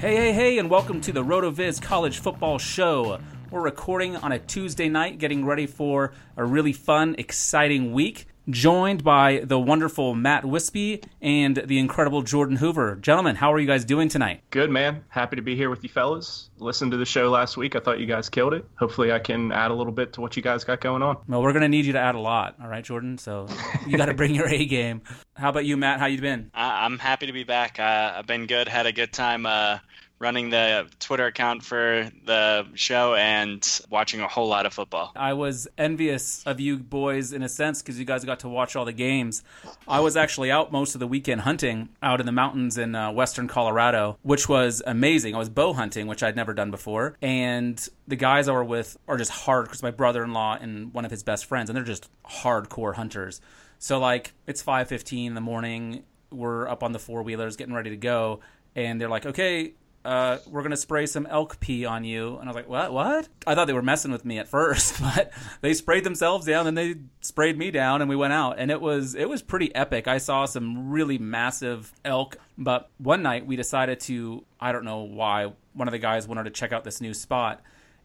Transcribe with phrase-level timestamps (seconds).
[0.00, 3.20] Hey, hey, hey, and welcome to the RotoViz College Football Show.
[3.50, 8.26] We're recording on a Tuesday night, getting ready for a really fun, exciting week.
[8.48, 12.96] Joined by the wonderful Matt Wispy and the incredible Jordan Hoover.
[12.96, 14.42] Gentlemen, how are you guys doing tonight?
[14.50, 15.04] Good, man.
[15.08, 16.48] Happy to be here with you fellas.
[16.58, 17.76] Listened to the show last week.
[17.76, 18.64] I thought you guys killed it.
[18.76, 21.18] Hopefully, I can add a little bit to what you guys got going on.
[21.28, 23.18] Well, we're going to need you to add a lot, all right, Jordan?
[23.18, 23.46] So
[23.86, 25.02] you got to bring your A game.
[25.34, 26.00] How about you, Matt?
[26.00, 26.50] How you been?
[26.54, 27.78] I- I'm happy to be back.
[27.78, 28.66] Uh, I've been good.
[28.68, 29.78] Had a good time uh,
[30.20, 35.10] running the Twitter account for the show and watching a whole lot of football.
[35.16, 38.76] I was envious of you boys in a sense because you guys got to watch
[38.76, 39.42] all the games.
[39.88, 43.10] I was actually out most of the weekend hunting out in the mountains in uh,
[43.12, 45.34] western Colorado, which was amazing.
[45.34, 48.98] I was bow hunting, which I'd never done before, and the guys I were with
[49.08, 52.10] are just hard because my brother-in-law and one of his best friends, and they're just
[52.24, 53.40] hardcore hunters.
[53.78, 57.88] So like it's 5:15 in the morning, we're up on the four wheelers getting ready
[57.88, 58.40] to go,
[58.76, 59.72] and they're like, "Okay,
[60.04, 62.36] uh, we're gonna spray some elk pee on you.
[62.38, 62.92] And I was like, what?
[62.92, 63.28] What?
[63.46, 66.76] I thought they were messing with me at first, but they sprayed themselves down, and
[66.76, 70.08] they sprayed me down, and we went out, and it was it was pretty epic.
[70.08, 75.00] I saw some really massive elk, but one night we decided to, I don't know
[75.00, 77.62] why, one of the guys wanted to check out this new spot.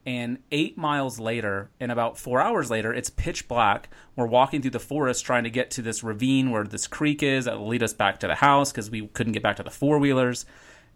[0.08, 3.90] And eight miles later, and about four hours later, it's pitch black.
[4.16, 7.46] We're walking through the forest trying to get to this ravine where this creek is
[7.46, 9.72] that will lead us back to the house because we couldn't get back to the
[9.72, 10.46] four wheelers.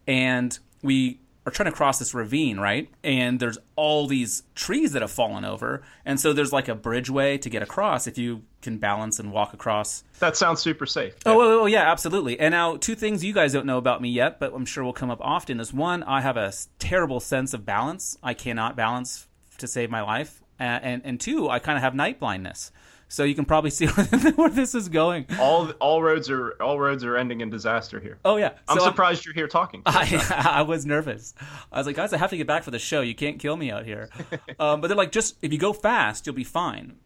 [0.06, 2.90] And we are trying to cross this ravine, right?
[3.04, 5.82] And there's all these trees that have fallen over.
[6.06, 9.54] And so there's like a bridgeway to get across if you can balance and walk
[9.54, 10.04] across.
[10.20, 11.16] That sounds super safe.
[11.26, 12.40] Oh, oh, oh, yeah, absolutely.
[12.40, 14.94] And now, two things you guys don't know about me yet, but I'm sure will
[14.94, 18.18] come up often is one, I have a terrible sense of balance.
[18.22, 19.28] I cannot balance
[19.58, 20.42] to save my life.
[20.60, 22.72] Uh, and, and two, I kind of have night blindness.
[23.12, 25.26] So you can probably see where this is going.
[25.40, 28.20] All all roads are all roads are ending in disaster here.
[28.24, 29.82] Oh yeah, I'm So surprised you're here talking.
[29.86, 31.34] I, I was nervous.
[31.72, 33.02] I was like, guys, I have to get back for the show.
[33.02, 34.10] You can't kill me out here.
[34.60, 36.98] Um, but they're like, just if you go fast, you'll be fine.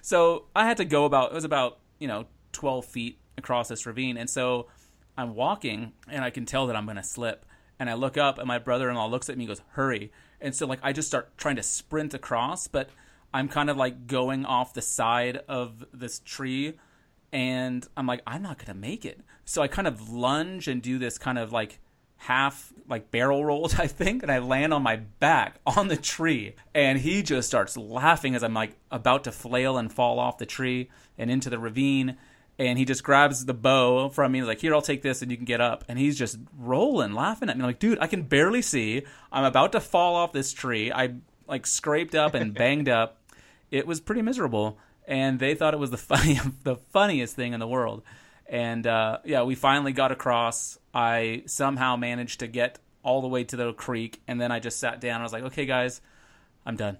[0.00, 3.84] so I had to go about it was about you know 12 feet across this
[3.84, 4.68] ravine, and so
[5.18, 7.44] I'm walking, and I can tell that I'm going to slip.
[7.80, 10.66] And I look up, and my brother-in-law looks at me and goes, "Hurry!" And so
[10.66, 12.88] like I just start trying to sprint across, but
[13.34, 16.78] I'm kind of like going off the side of this tree
[17.32, 19.20] and I'm like, I'm not gonna make it.
[19.44, 21.80] So I kind of lunge and do this kind of like
[22.16, 26.54] half like barrel roll I think, and I land on my back on the tree
[26.74, 30.46] and he just starts laughing as I'm like about to flail and fall off the
[30.46, 30.88] tree
[31.18, 32.16] and into the ravine
[32.56, 34.38] and he just grabs the bow from me.
[34.38, 37.12] He's like, "Here, I'll take this, and you can get up." And he's just rolling,
[37.12, 37.64] laughing at me.
[37.64, 39.02] I'm like, "Dude, I can barely see.
[39.32, 40.92] I'm about to fall off this tree.
[40.92, 41.14] I
[41.46, 43.18] like scraped up and banged up.
[43.70, 47.60] It was pretty miserable." And they thought it was the funny, the funniest thing in
[47.60, 48.02] the world.
[48.46, 50.78] And uh, yeah, we finally got across.
[50.92, 54.78] I somehow managed to get all the way to the creek, and then I just
[54.78, 55.20] sat down.
[55.20, 56.00] I was like, "Okay, guys,
[56.66, 56.98] I'm done."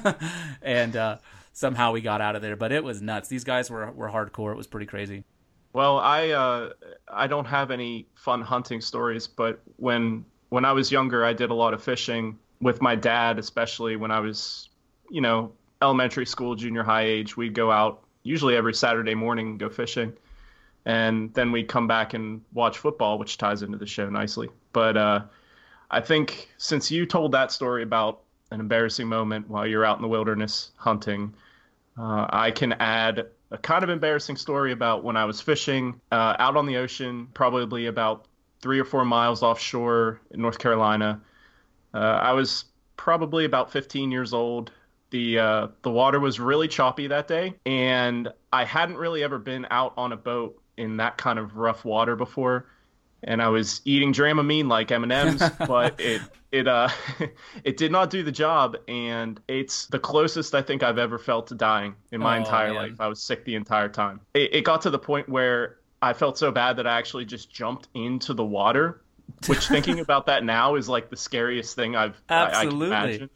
[0.62, 1.16] and uh,
[1.52, 2.56] somehow we got out of there.
[2.56, 3.28] But it was nuts.
[3.28, 4.52] These guys were were hardcore.
[4.52, 5.24] It was pretty crazy.
[5.72, 6.70] Well, I uh,
[7.08, 11.50] I don't have any fun hunting stories, but when when I was younger, I did
[11.50, 14.68] a lot of fishing with my dad, especially when I was,
[15.10, 17.36] you know, elementary school, junior high age.
[17.36, 20.12] We'd go out usually every Saturday morning go fishing,
[20.86, 24.48] and then we'd come back and watch football, which ties into the show nicely.
[24.72, 25.22] But uh,
[25.90, 28.20] I think since you told that story about
[28.50, 31.34] an embarrassing moment while you're out in the wilderness hunting,
[31.98, 36.36] uh, I can add a kind of embarrassing story about when I was fishing uh,
[36.38, 38.26] out on the ocean, probably about
[38.62, 41.20] three or four miles offshore in North Carolina.
[41.92, 42.64] Uh, I was
[42.96, 44.70] probably about 15 years old.
[45.12, 49.66] The uh, the water was really choppy that day, and I hadn't really ever been
[49.70, 52.66] out on a boat in that kind of rough water before
[53.24, 56.88] and I was eating Dramamine like M and M's, but it it uh
[57.64, 61.46] it did not do the job, and it's the closest I think I've ever felt
[61.48, 62.76] to dying in my Oh, entire man.
[62.76, 63.00] life.
[63.00, 64.20] I was sick the entire time.
[64.34, 67.50] It, it got to the point where I felt so bad that I actually just
[67.50, 69.02] jumped into the water,
[69.46, 73.28] which thinking about that now is like the scariest thing I've Absolutely.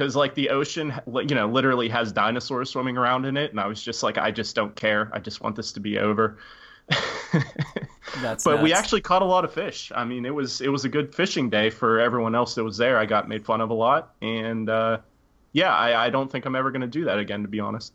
[0.00, 3.66] Because like the ocean, you know, literally has dinosaurs swimming around in it, and I
[3.66, 5.10] was just like, I just don't care.
[5.12, 6.38] I just want this to be over.
[8.42, 9.92] But we actually caught a lot of fish.
[9.94, 12.76] I mean, it was it was a good fishing day for everyone else that was
[12.76, 12.98] there.
[12.98, 14.98] I got made fun of a lot, and uh,
[15.52, 17.92] yeah, I, I don't think I'm ever going to do that again, to be honest.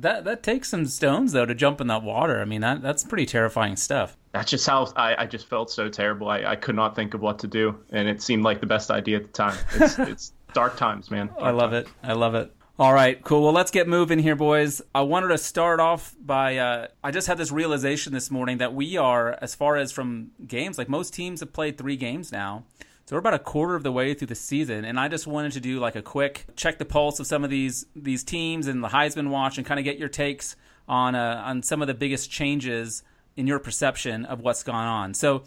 [0.00, 2.40] that that takes some stones though to jump in that water.
[2.40, 4.16] I mean, that that's pretty terrifying stuff.
[4.32, 6.28] That's just how I, I just felt so terrible.
[6.28, 8.90] I, I could not think of what to do, and it seemed like the best
[8.90, 9.58] idea at the time.
[9.74, 11.30] It's, it's dark times, man.
[11.38, 11.88] I love it.
[12.02, 12.52] I love it.
[12.76, 13.42] All right, cool.
[13.44, 14.82] Well, let's get moving here, boys.
[14.92, 18.74] I wanted to start off by uh, I just had this realization this morning that
[18.74, 22.64] we are, as far as from games, like most teams have played three games now.
[23.06, 25.52] So we're about a quarter of the way through the season, and I just wanted
[25.52, 28.82] to do like a quick check the pulse of some of these these teams and
[28.82, 30.56] the Heisman watch, and kind of get your takes
[30.88, 33.04] on uh, on some of the biggest changes
[33.36, 35.14] in your perception of what's gone on.
[35.14, 35.44] So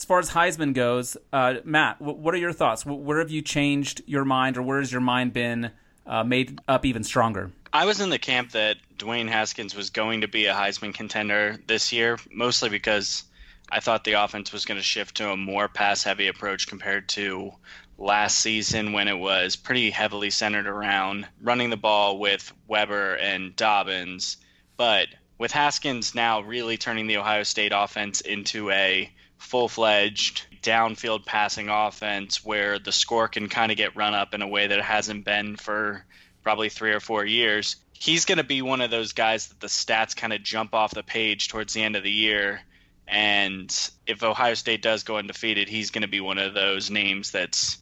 [0.00, 2.84] as far as Heisman goes, uh, Matt, wh- what are your thoughts?
[2.84, 5.72] Wh- Where have you changed your mind, or where has your mind been
[6.06, 7.50] uh, made up even stronger?
[7.70, 11.58] I was in the camp that Dwayne Haskins was going to be a Heisman contender
[11.66, 13.24] this year, mostly because
[13.70, 17.06] I thought the offense was going to shift to a more pass heavy approach compared
[17.10, 17.52] to
[17.98, 23.54] last season when it was pretty heavily centered around running the ball with Weber and
[23.54, 24.38] Dobbins.
[24.78, 31.24] But with Haskins now really turning the Ohio State offense into a full fledged downfield
[31.24, 34.78] passing offense where the score can kind of get run up in a way that
[34.78, 36.04] it hasn't been for
[36.42, 37.76] probably three or four years.
[37.92, 40.92] He's going to be one of those guys that the stats kind of jump off
[40.92, 42.60] the page towards the end of the year.
[43.08, 43.74] And
[44.06, 47.78] if Ohio State does go undefeated, he's going to be one of those names that's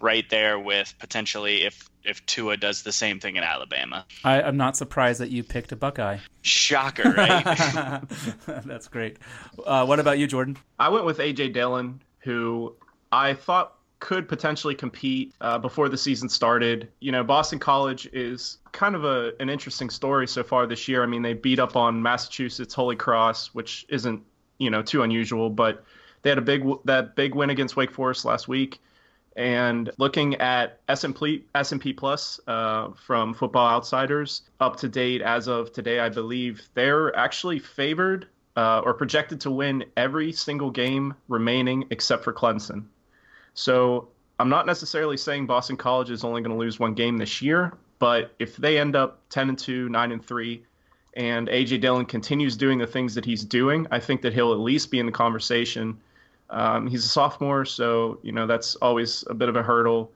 [0.00, 4.06] right there with potentially if if Tua does the same thing in Alabama.
[4.24, 6.18] I, I'm not surprised that you picked a Buckeye.
[6.42, 8.00] Shocker, right?
[8.64, 9.18] That's great.
[9.64, 10.56] Uh, what about you, Jordan?
[10.78, 12.74] I went with AJ Dillon, who
[13.12, 16.88] I thought could potentially compete uh, before the season started.
[17.00, 21.02] You know, Boston College is kind of a an interesting story so far this year.
[21.02, 24.22] I mean, they beat up on Massachusetts Holy Cross, which isn't
[24.58, 25.84] you know too unusual, but
[26.22, 28.80] they had a big that big win against Wake Forest last week.
[29.36, 35.72] And looking at S&P, S&P Plus uh, from Football Outsiders, up to date as of
[35.72, 41.86] today, I believe they're actually favored uh, or projected to win every single game remaining
[41.90, 42.84] except for Clemson.
[43.54, 44.08] So
[44.38, 47.72] I'm not necessarily saying Boston College is only going to lose one game this year,
[47.98, 50.64] but if they end up 10 and 2, 9 and 3,
[51.14, 54.60] and AJ Dillon continues doing the things that he's doing, I think that he'll at
[54.60, 55.98] least be in the conversation.
[56.50, 60.12] Um, he's a sophomore, so you know that's always a bit of a hurdle.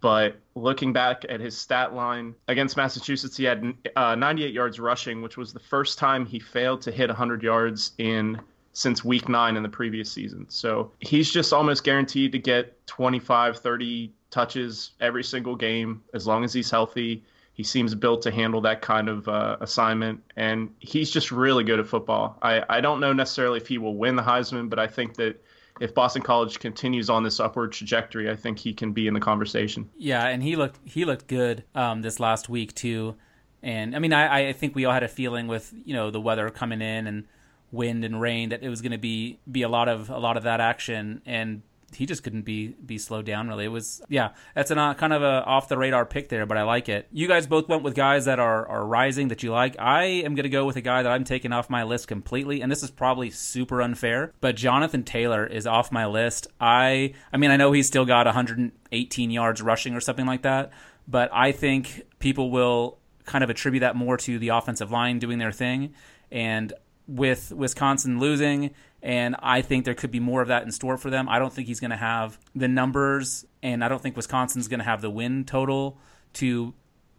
[0.00, 5.22] But looking back at his stat line against Massachusetts, he had uh, 98 yards rushing,
[5.22, 8.38] which was the first time he failed to hit 100 yards in
[8.72, 10.44] since week nine in the previous season.
[10.50, 16.44] So he's just almost guaranteed to get 25, 30 touches every single game as long
[16.44, 17.24] as he's healthy.
[17.54, 21.80] He seems built to handle that kind of uh, assignment, and he's just really good
[21.80, 22.38] at football.
[22.42, 25.42] I, I don't know necessarily if he will win the Heisman, but I think that
[25.80, 29.20] if Boston College continues on this upward trajectory, I think he can be in the
[29.20, 29.88] conversation.
[29.96, 33.16] Yeah, and he looked he looked good um, this last week too.
[33.62, 36.20] And I mean, I, I think we all had a feeling with you know the
[36.20, 37.24] weather coming in and
[37.72, 40.36] wind and rain that it was going to be be a lot of a lot
[40.36, 41.62] of that action and
[41.96, 43.64] he just couldn't be be slowed down really.
[43.64, 46.56] It was yeah, that's a uh, kind of a off the radar pick there, but
[46.56, 47.08] I like it.
[47.10, 49.76] You guys both went with guys that are are rising that you like.
[49.78, 52.60] I am going to go with a guy that I'm taking off my list completely,
[52.60, 56.46] and this is probably super unfair, but Jonathan Taylor is off my list.
[56.60, 60.72] I I mean I know he's still got 118 yards rushing or something like that,
[61.08, 65.38] but I think people will kind of attribute that more to the offensive line doing
[65.38, 65.94] their thing,
[66.30, 66.72] and
[67.08, 68.70] with Wisconsin losing
[69.06, 71.28] and I think there could be more of that in store for them.
[71.28, 74.80] I don't think he's going to have the numbers, and I don't think Wisconsin's going
[74.80, 75.96] to have the win total
[76.34, 76.74] to,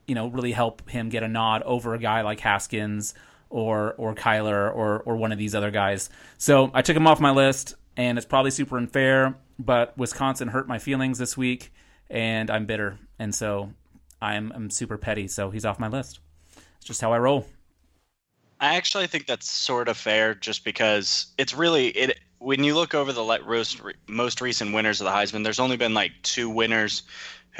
[0.05, 3.13] you know, really help him get a nod over a guy like Haskins
[3.49, 6.09] or or Kyler or or one of these other guys.
[6.37, 10.67] So I took him off my list, and it's probably super unfair, but Wisconsin hurt
[10.67, 11.71] my feelings this week,
[12.09, 13.71] and I'm bitter, and so
[14.21, 15.29] I'm I'm super petty.
[15.29, 16.19] So he's off my list.
[16.79, 17.47] It's just how I roll.
[18.59, 22.19] I actually think that's sort of fair, just because it's really it.
[22.39, 25.93] When you look over the most most recent winners of the Heisman, there's only been
[25.93, 27.03] like two winners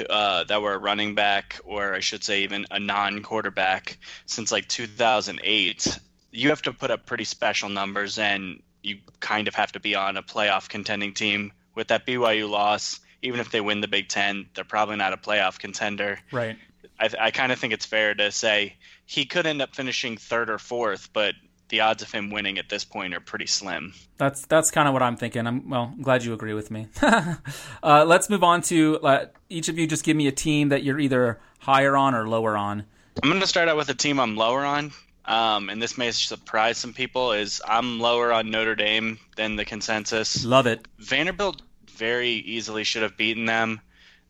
[0.08, 4.68] uh, that were a running back, or I should say, even a non-quarterback since like
[4.68, 5.98] 2008.
[6.30, 9.94] You have to put up pretty special numbers, and you kind of have to be
[9.94, 11.52] on a playoff contending team.
[11.74, 15.16] With that BYU loss, even if they win the Big Ten, they're probably not a
[15.16, 16.18] playoff contender.
[16.32, 16.56] Right.
[16.98, 20.50] I, I kind of think it's fair to say he could end up finishing third
[20.50, 21.34] or fourth, but
[21.68, 23.94] the odds of him winning at this point are pretty slim.
[24.16, 25.46] That's that's kind of what I'm thinking.
[25.46, 26.88] I'm well I'm glad you agree with me.
[27.02, 27.36] uh,
[27.82, 29.86] let's move on to uh, each of you.
[29.86, 32.84] Just give me a team that you're either higher on or lower on.
[33.22, 34.92] I'm going to start out with a team I'm lower on,
[35.24, 37.32] um, and this may surprise some people.
[37.32, 40.44] Is I'm lower on Notre Dame than the consensus.
[40.44, 40.86] Love it.
[40.98, 43.80] Vanderbilt very easily should have beaten them.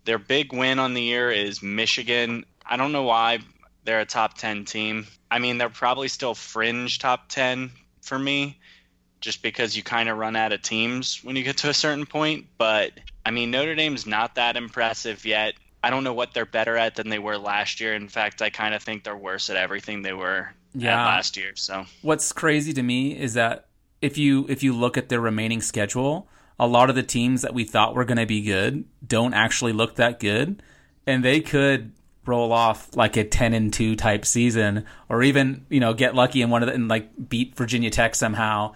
[0.08, 2.46] Their big win on the year is Michigan.
[2.64, 3.40] I don't know why
[3.84, 5.06] they're a top 10 team.
[5.30, 8.58] I mean, they're probably still fringe top 10 for me
[9.20, 12.06] just because you kind of run out of teams when you get to a certain
[12.06, 12.46] point.
[12.56, 12.92] But
[13.26, 15.52] I mean, Notre Dame's not that impressive yet.
[15.84, 17.94] I don't know what they're better at than they were last year.
[17.94, 21.04] In fact, I kind of think they're worse at everything they were yeah.
[21.04, 21.52] last year.
[21.54, 23.66] So what's crazy to me is that
[24.00, 27.54] if you if you look at their remaining schedule, a lot of the teams that
[27.54, 30.62] we thought were going to be good don't actually look that good,
[31.06, 31.92] and they could
[32.28, 36.42] roll off like a 10 and 2 type season or even you know get lucky
[36.42, 38.74] in one of the, and like beat Virginia Tech somehow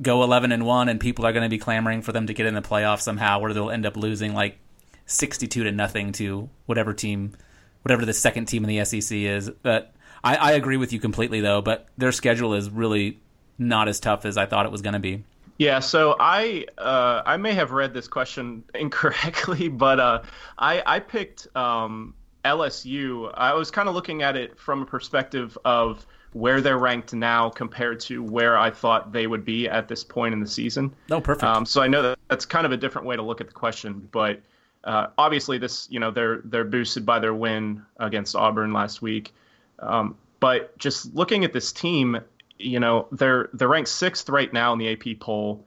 [0.00, 2.46] go 11 and 1 and people are going to be clamoring for them to get
[2.46, 4.58] in the playoffs somehow where they'll end up losing like
[5.04, 7.34] 62 to nothing to whatever team
[7.82, 9.50] whatever the second team in the SEC is.
[9.62, 9.94] But
[10.24, 13.20] I, I agree with you completely though but their schedule is really
[13.58, 15.24] not as tough as I thought it was going to be
[15.58, 20.22] yeah, so I uh, I may have read this question incorrectly, but uh,
[20.58, 25.56] I I picked um, LSU, I was kind of looking at it from a perspective
[25.64, 30.04] of where they're ranked now compared to where I thought they would be at this
[30.04, 30.94] point in the season.
[31.08, 31.44] No, perfect.
[31.44, 33.52] Um, so I know that that's kind of a different way to look at the
[33.52, 34.40] question, but
[34.84, 39.34] uh, obviously this, you know, they're they're boosted by their win against Auburn last week.
[39.80, 42.18] Um, but just looking at this team,
[42.58, 45.64] you know, they're they're ranked sixth right now in the AP poll.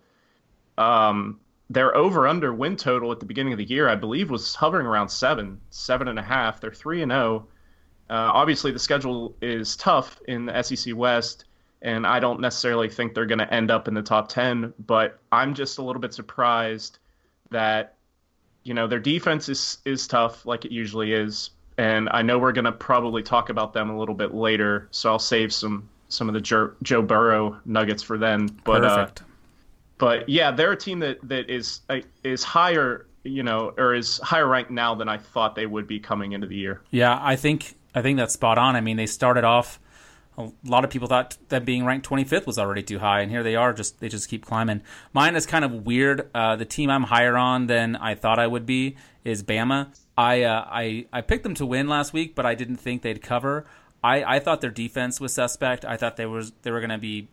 [0.78, 4.56] Um, their over under win total at the beginning of the year, I believe, was
[4.56, 6.60] hovering around seven, seven and a half.
[6.60, 7.48] They're three and zero.
[8.10, 8.14] Oh.
[8.14, 11.46] Uh, obviously, the schedule is tough in the SEC West,
[11.82, 14.74] and I don't necessarily think they're going to end up in the top ten.
[14.86, 16.98] But I'm just a little bit surprised
[17.52, 17.96] that
[18.64, 22.52] you know their defense is is tough, like it usually is, and I know we're
[22.52, 26.28] going to probably talk about them a little bit later, so I'll save some some
[26.28, 28.48] of the Joe, Joe Burrow nuggets for then.
[28.64, 29.24] But uh, Perfect.
[29.98, 34.18] But yeah, they're a team that that is uh, is higher, you know, or is
[34.20, 36.82] higher ranked now than I thought they would be coming into the year.
[36.90, 38.76] Yeah, I think I think that's spot on.
[38.76, 39.80] I mean, they started off.
[40.38, 43.44] A lot of people thought that being ranked 25th was already too high, and here
[43.44, 43.74] they are.
[43.74, 44.82] Just they just keep climbing.
[45.14, 46.30] Mine is kind of weird.
[46.34, 49.94] Uh, the team I'm higher on than I thought I would be is Bama.
[50.18, 53.22] I uh, I I picked them to win last week, but I didn't think they'd
[53.22, 53.66] cover.
[54.04, 55.86] I, I thought their defense was suspect.
[55.86, 57.28] I thought they was they were going to be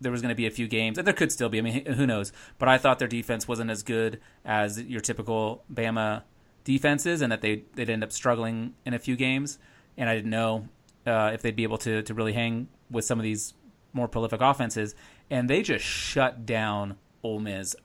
[0.00, 1.58] there was going to be a few games, and there could still be.
[1.58, 2.32] I mean, who knows?
[2.58, 6.22] But I thought their defense wasn't as good as your typical Bama
[6.64, 9.58] defenses, and that they they'd end up struggling in a few games.
[9.96, 10.68] And I didn't know
[11.06, 13.54] uh, if they'd be able to to really hang with some of these
[13.92, 14.94] more prolific offenses.
[15.30, 17.76] And they just shut down Ole Miss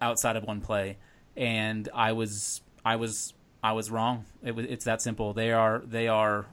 [0.00, 0.98] outside of one play,
[1.36, 4.24] and I was I was I was wrong.
[4.42, 5.32] It was it's that simple.
[5.32, 6.46] They are they are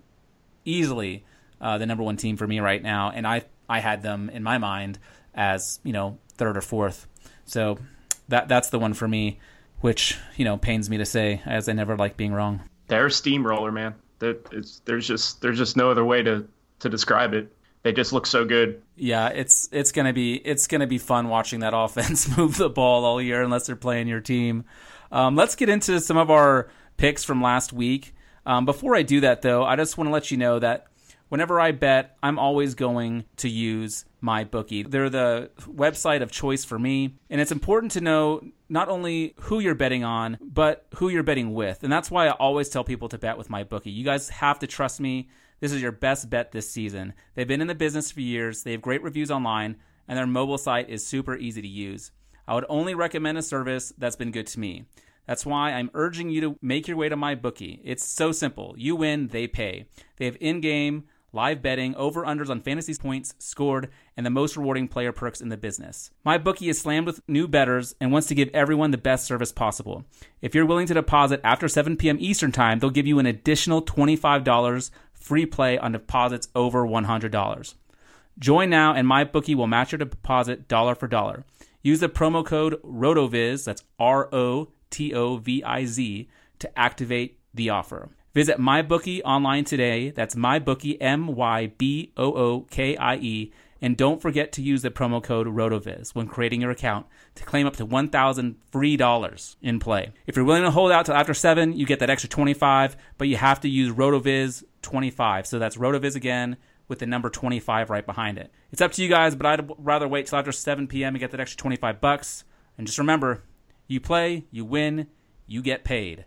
[0.66, 1.24] easily
[1.60, 4.44] uh, the number one team for me right now, and I I had them in
[4.44, 5.00] my mind
[5.34, 7.08] as you know third or fourth.
[7.46, 7.78] So
[8.28, 9.40] that that's the one for me,
[9.82, 12.62] which you know pains me to say, as I never like being wrong.
[12.88, 13.96] They're a steamroller, man.
[14.20, 16.48] There's just there's just no other way to
[16.80, 17.56] to describe it.
[17.84, 18.82] They just look so good.
[18.96, 23.06] Yeah, it's it's gonna be it's gonna be fun watching that offense move the ball
[23.06, 24.66] all year, unless they're playing your team.
[25.12, 28.16] Um, let's get into some of our picks from last week.
[28.46, 30.88] Um, before I do that, though, I just want to let you know that
[31.30, 34.84] whenever I bet, I'm always going to use my bookie.
[34.84, 39.60] They're the website of choice for me, and it's important to know not only who
[39.60, 41.84] you're betting on, but who you're betting with.
[41.84, 43.92] And that's why I always tell people to bet with my bookie.
[43.92, 45.30] You guys have to trust me.
[45.60, 47.14] This is your best bet this season.
[47.36, 50.58] They've been in the business for years, they have great reviews online, and their mobile
[50.58, 52.12] site is super easy to use.
[52.48, 54.86] I would only recommend a service that's been good to me.
[55.26, 57.82] That's why I'm urging you to make your way to my bookie.
[57.84, 58.76] It's so simple.
[58.78, 59.86] You win, they pay.
[60.18, 64.88] They have in-game live betting, over unders on fantasy points scored, and the most rewarding
[64.88, 66.12] player perks in the business.
[66.24, 69.52] My bookie is slammed with new bettors and wants to give everyone the best service
[69.52, 70.06] possible.
[70.42, 72.18] If you're willing to deposit after 7 p.m.
[72.20, 77.74] Eastern Time, they'll give you an additional $25 free play on deposits over $100.
[78.40, 81.46] Join now and my bookie will match your deposit dollar for dollar.
[81.82, 87.40] Use the promo code ROTOVIZ, that's R O T O V I Z, to activate
[87.54, 88.10] the offer.
[88.34, 90.12] Visit MyBookie online today.
[90.12, 93.52] That's MyBookie, M Y B O O K I E.
[93.82, 97.68] And don't forget to use the promo code RotoViz when creating your account to claim
[97.68, 100.14] up to 1000 free dollars in play.
[100.26, 103.28] If you're willing to hold out till after 7, you get that extra 25, but
[103.28, 105.46] you have to use RotoViz 25.
[105.46, 106.58] So that's RotoViz again
[106.88, 108.52] with the number 25 right behind it.
[108.72, 111.14] It's up to you guys, but I'd rather wait till after 7 p.m.
[111.14, 112.46] and get that extra 25 bucks.
[112.78, 113.44] And just remember,
[113.88, 115.08] you play, you win,
[115.48, 116.26] you get paid.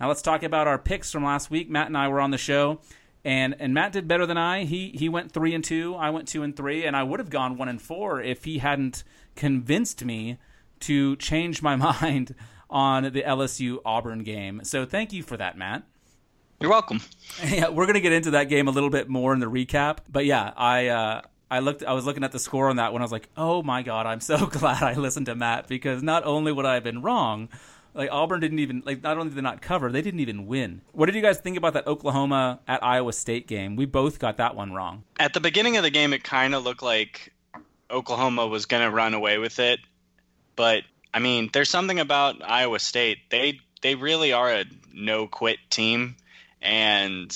[0.00, 1.70] Now let's talk about our picks from last week.
[1.70, 2.80] Matt and I were on the show,
[3.24, 4.64] and and Matt did better than I.
[4.64, 5.94] He he went three and two.
[5.94, 8.58] I went two and three, and I would have gone one and four if he
[8.58, 10.38] hadn't convinced me
[10.80, 12.34] to change my mind
[12.68, 14.60] on the LSU Auburn game.
[14.64, 15.84] So thank you for that, Matt.
[16.60, 17.00] You're welcome.
[17.44, 20.24] Yeah, we're gonna get into that game a little bit more in the recap, but
[20.26, 20.88] yeah, I.
[20.88, 21.84] Uh, I looked.
[21.84, 23.02] I was looking at the score on that one.
[23.02, 24.06] I was like, "Oh my god!
[24.06, 27.48] I'm so glad I listened to Matt because not only would I have been wrong,
[27.94, 30.82] like Auburn didn't even like not only did they not cover, they didn't even win.
[30.92, 33.76] What did you guys think about that Oklahoma at Iowa State game?
[33.76, 35.04] We both got that one wrong.
[35.18, 37.32] At the beginning of the game, it kind of looked like
[37.90, 39.80] Oklahoma was going to run away with it,
[40.56, 40.82] but
[41.14, 43.18] I mean, there's something about Iowa State.
[43.30, 46.16] They they really are a no quit team,
[46.60, 47.30] and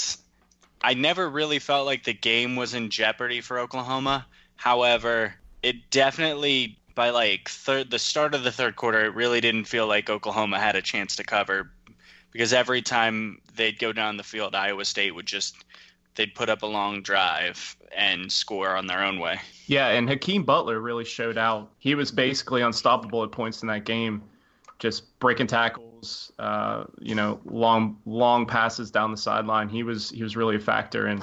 [0.82, 4.26] I never really felt like the game was in jeopardy for Oklahoma.
[4.56, 9.64] However, it definitely by like third the start of the third quarter, it really didn't
[9.64, 11.70] feel like Oklahoma had a chance to cover
[12.32, 15.56] because every time they'd go down the field, Iowa State would just
[16.14, 19.40] they'd put up a long drive and score on their own way.
[19.66, 21.70] Yeah, and Hakeem Butler really showed out.
[21.78, 24.22] He was basically unstoppable at points in that game,
[24.80, 29.68] just breaking tackles, uh, you know, long long passes down the sideline.
[29.68, 31.22] He was he was really a factor, and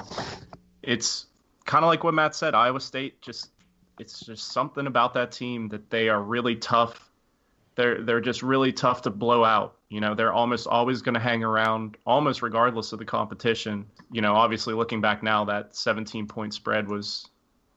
[0.82, 1.26] it's
[1.66, 2.54] kind of like what Matt said.
[2.54, 3.50] Iowa State just
[3.98, 7.10] it's just something about that team that they are really tough.
[7.74, 9.76] They're they're just really tough to blow out.
[9.88, 13.86] You know, they're almost always going to hang around, almost regardless of the competition.
[14.12, 17.28] You know, obviously looking back now, that 17 point spread was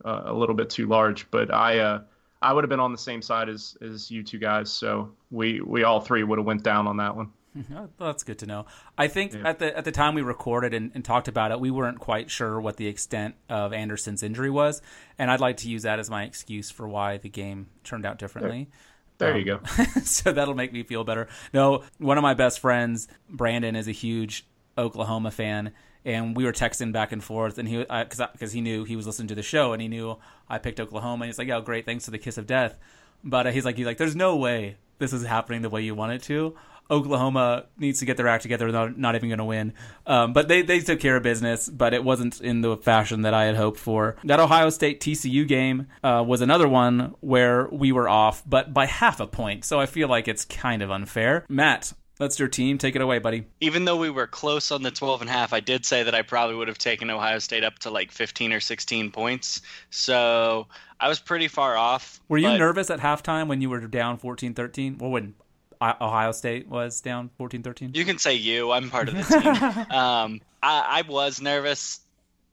[0.05, 2.01] uh, a little bit too large, but I uh,
[2.41, 4.71] I would have been on the same side as as you two guys.
[4.71, 7.31] So we we all three would have went down on that one.
[7.99, 8.65] That's good to know.
[8.97, 9.49] I think yeah.
[9.49, 12.31] at the at the time we recorded and, and, talked about it, we weren't quite
[12.31, 14.81] sure what the extent of Anderson's injury was,
[15.17, 18.19] and I'd like to use that as my excuse for why the game turned out
[18.19, 18.69] differently.
[19.17, 19.99] There, there um, you go.
[20.03, 21.27] so that'll make me feel better.
[21.53, 25.73] No, one of my best friends, Brandon, is a huge Oklahoma fan,
[26.05, 29.05] and we were texting back and forth, and he because because he knew he was
[29.05, 30.17] listening to the show, and he knew
[30.49, 32.75] I picked Oklahoma, and he's like, "Oh, great, thanks for the kiss of death,"
[33.23, 35.95] but uh, he's like, he's like, "There's no way this is happening the way you
[35.95, 36.55] want it to."
[36.91, 38.71] Oklahoma needs to get their act together.
[38.71, 39.73] They're not even going to win.
[40.05, 43.33] Um, but they, they took care of business, but it wasn't in the fashion that
[43.33, 44.17] I had hoped for.
[44.25, 48.87] That Ohio State TCU game uh, was another one where we were off, but by
[48.87, 49.63] half a point.
[49.63, 51.45] So I feel like it's kind of unfair.
[51.47, 52.77] Matt, that's your team.
[52.77, 53.45] Take it away, buddy.
[53.59, 56.13] Even though we were close on the 12 and a half, I did say that
[56.13, 59.61] I probably would have taken Ohio State up to like 15 or 16 points.
[59.89, 60.67] So
[60.99, 62.21] I was pretty far off.
[62.29, 64.99] Were you nervous at halftime when you were down 14 13?
[64.99, 65.33] Well, when
[65.81, 67.95] Ohio State was down 14-13?
[67.95, 68.71] You can say you.
[68.71, 69.47] I'm part of the team.
[69.97, 72.01] um, I, I was nervous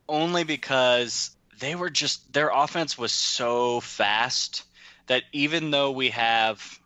[0.09, 4.65] only because they were just their offense was so fast
[5.09, 6.81] that even though we have,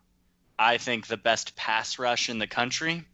[0.63, 3.05] I think, the best pass rush in the country,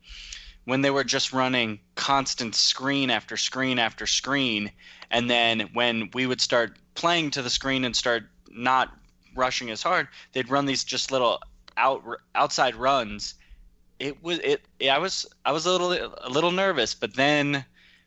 [0.64, 4.70] when they were just running constant screen after screen after screen.
[5.10, 8.94] And then when we would start playing to the screen and start not
[9.34, 11.40] rushing as hard, they'd run these just little
[11.78, 12.02] out
[12.34, 13.34] outside runs.
[13.98, 14.62] It was it.
[14.90, 17.64] I was I was a little a little nervous, but then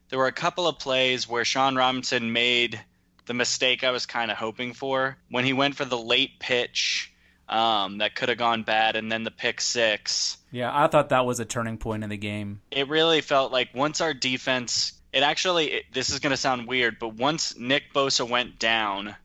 [0.10, 2.80] there were a couple of plays where Shawn Robinson made
[3.25, 7.11] the mistake I was kind of hoping for when he went for the late pitch
[7.51, 10.37] um, that could have gone bad, and then the pick six.
[10.51, 12.61] Yeah, I thought that was a turning point in the game.
[12.71, 16.67] It really felt like once our defense, it actually, it, this is going to sound
[16.67, 19.15] weird, but once Nick Bosa went down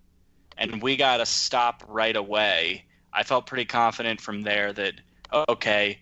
[0.59, 4.95] and we got a stop right away, I felt pretty confident from there that,
[5.49, 6.01] okay,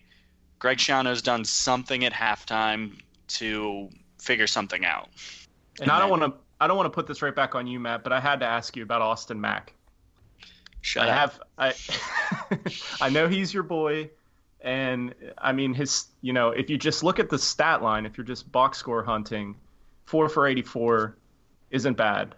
[0.57, 5.09] Greg Schiano's done something at halftime to figure something out.
[5.79, 7.67] And, and I don't want to I don't want to put this right back on
[7.67, 9.74] you, Matt, but I had to ask you about Austin Mack.
[10.85, 11.39] Shut I up.
[11.57, 11.73] have
[12.51, 12.55] I
[13.01, 14.11] I know he's your boy,
[14.61, 18.19] and I mean his you know if you just look at the stat line, if
[18.19, 19.55] you're just box score hunting,
[20.05, 21.17] four for eighty four
[21.71, 22.35] isn't bad.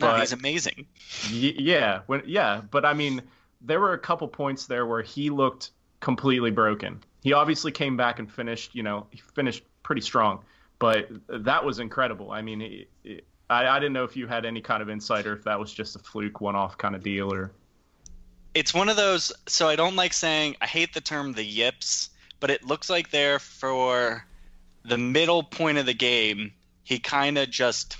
[0.00, 0.86] No, but, he's amazing.
[1.30, 3.20] Y- yeah, when yeah, but I mean
[3.60, 7.04] there were a couple points there where he looked completely broken.
[7.22, 10.42] He obviously came back and finished, you know, he finished pretty strong,
[10.78, 12.30] but that was incredible.
[12.30, 15.26] I mean, it, it, I, I didn't know if you had any kind of insight
[15.26, 17.52] or if that was just a fluke, one-off kind of deal, or.
[18.54, 19.32] It's one of those.
[19.46, 20.56] So I don't like saying.
[20.60, 22.10] I hate the term the yips,
[22.40, 24.24] but it looks like there for
[24.84, 27.96] the middle point of the game, he kind of just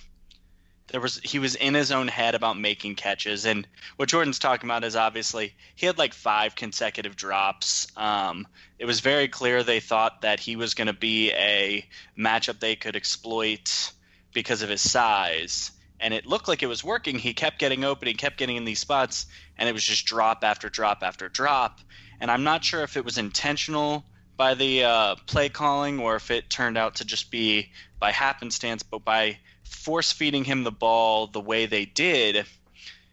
[0.88, 4.68] there was he was in his own head about making catches and what jordan's talking
[4.68, 8.44] about is obviously he had like five consecutive drops um,
[8.80, 11.86] it was very clear they thought that he was going to be a
[12.18, 13.92] matchup they could exploit
[14.32, 15.72] because of his size.
[16.00, 17.18] And it looked like it was working.
[17.18, 19.26] He kept getting open, he kept getting in these spots,
[19.58, 21.80] and it was just drop after drop after drop.
[22.20, 24.04] And I'm not sure if it was intentional
[24.36, 28.82] by the uh, play calling or if it turned out to just be by happenstance,
[28.82, 32.46] but by force feeding him the ball the way they did,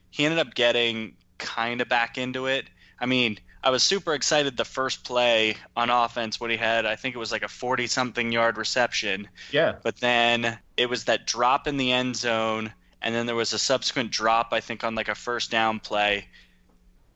[0.10, 2.66] he ended up getting kind of back into it.
[3.00, 6.96] I mean, I was super excited the first play on offense when he had, I
[6.96, 9.28] think it was like a 40 something yard reception.
[9.52, 9.76] Yeah.
[9.84, 13.60] But then it was that drop in the end zone, and then there was a
[13.60, 16.28] subsequent drop, I think, on like a first down play.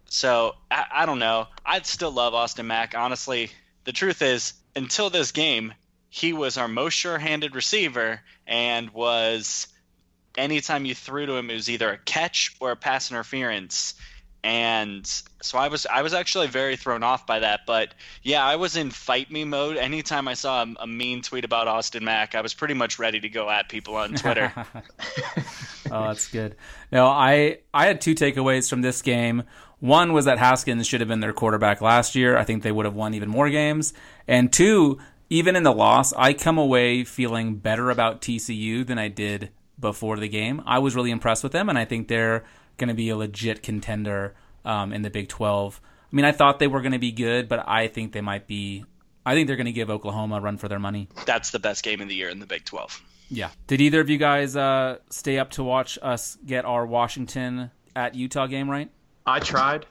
[0.06, 1.48] So I, I don't know.
[1.66, 2.96] I'd still love Austin Mack.
[2.96, 3.52] Honestly,
[3.84, 5.74] the truth is, until this game,
[6.10, 9.68] he was our most sure handed receiver and was
[10.38, 13.96] anytime you threw to him, it was either a catch or a pass interference
[14.44, 15.06] and
[15.42, 17.62] so I was I was actually very thrown off by that.
[17.68, 19.78] But yeah, I was in fight me mode.
[19.78, 23.20] Anytime I saw a, a mean tweet about Austin Mack, I was pretty much ready
[23.20, 24.52] to go at people on Twitter.
[25.92, 26.56] oh, that's good.
[26.92, 29.44] No, I I had two takeaways from this game.
[29.80, 32.38] One was that Haskins should have been their quarterback last year.
[32.38, 33.94] I think they would have won even more games.
[34.28, 35.00] And two,
[35.30, 39.50] even in the loss, I come away feeling better about TCU than I did
[39.80, 40.62] before the game.
[40.68, 42.44] I was really impressed with them, and I think they're
[42.82, 45.80] going to be a legit contender um, in the Big 12.
[46.12, 48.48] I mean, I thought they were going to be good, but I think they might
[48.48, 48.84] be.
[49.26, 51.08] I think they're going to give Oklahoma a run for their money.
[51.26, 53.02] That's the best game of the year in the Big 12.
[53.30, 53.52] Yeah.
[53.68, 58.16] Did either of you guys uh, stay up to watch us get our Washington at
[58.16, 58.90] Utah game right?
[59.28, 59.86] I tried.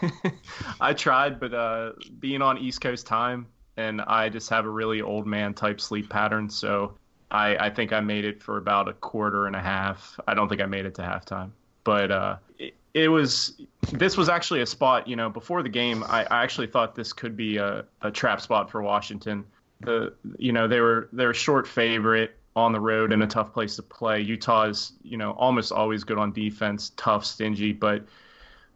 [0.80, 5.02] I tried, but uh, being on East Coast time, and I just have a really
[5.02, 6.96] old man type sleep pattern, so
[7.32, 10.20] I, I think I made it for about a quarter and a half.
[10.28, 11.50] I don't think I made it to halftime
[11.84, 13.60] but uh, it, it, was
[13.92, 15.06] this was actually a spot.
[15.08, 18.40] You know, before the game, I, I actually thought this could be a, a trap
[18.40, 19.44] spot for Washington.
[19.80, 23.52] The you know they were they're a short favorite on the road in a tough
[23.52, 24.20] place to play.
[24.20, 28.04] Utah is you know almost always good on defense, tough, stingy, but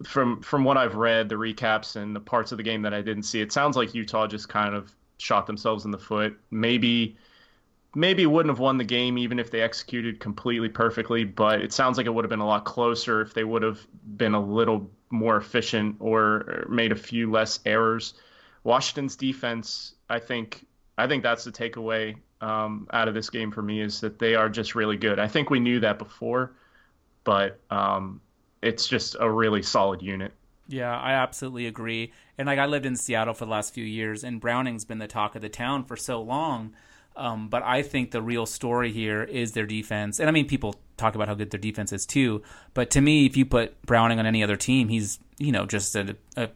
[0.04, 3.02] from from what I've read, the recaps and the parts of the game that I
[3.02, 6.38] didn't see, it sounds like Utah just kind of shot themselves in the foot.
[6.50, 7.16] Maybe
[7.96, 11.96] maybe wouldn't have won the game even if they executed completely perfectly, but it sounds
[11.96, 13.80] like it would have been a lot closer if they would have
[14.18, 18.12] been a little more efficient or made a few less errors.
[18.64, 20.66] Washington's defense, I think,
[20.98, 24.35] I think that's the takeaway um, out of this game for me is that they
[24.35, 25.18] are just really good.
[25.18, 26.52] I think we knew that before,
[27.24, 28.20] but um,
[28.61, 30.32] it's just a really solid unit.
[30.68, 32.12] Yeah, I absolutely agree.
[32.37, 35.06] And like I lived in Seattle for the last few years, and Browning's been the
[35.06, 36.74] talk of the town for so long
[37.16, 40.20] um, but I think the real story here is their defense.
[40.20, 42.42] And I mean, people talk about how good their defense is too.
[42.74, 45.96] But to me, if you put Browning on any other team, he's you know just
[45.96, 46.50] a, a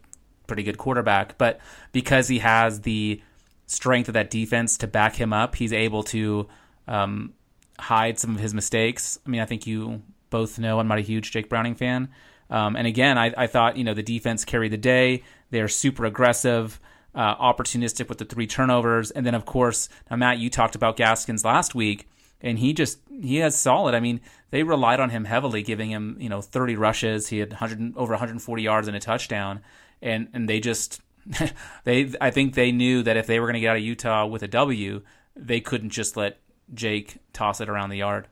[0.46, 1.38] pretty good quarterback.
[1.38, 1.60] But
[1.92, 3.22] because he has the
[3.66, 6.48] strength of that defense to back him up, he's able to
[6.86, 7.32] um,
[7.78, 9.18] hide some of his mistakes.
[9.26, 12.10] I mean, I think you both know I'm not a huge Jake Browning fan.
[12.50, 15.22] Um, and again, I, I, thought you know the defense carried the day.
[15.50, 16.80] They're super aggressive.
[17.14, 20.96] Uh, opportunistic with the three turnovers, and then of course, now Matt, you talked about
[20.96, 22.08] Gaskins last week,
[22.40, 23.94] and he just he has solid.
[23.94, 24.20] I mean,
[24.50, 27.28] they relied on him heavily, giving him you know 30 rushes.
[27.28, 29.60] He had 100 over 140 yards and a touchdown,
[30.00, 31.00] and and they just
[31.84, 34.26] they I think they knew that if they were going to get out of Utah
[34.26, 35.02] with a W,
[35.36, 36.38] they couldn't just let
[36.72, 38.28] Jake toss it around the yard.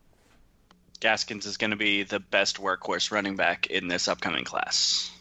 [1.00, 5.12] Gaskins is going to be the best workhorse running back in this upcoming class.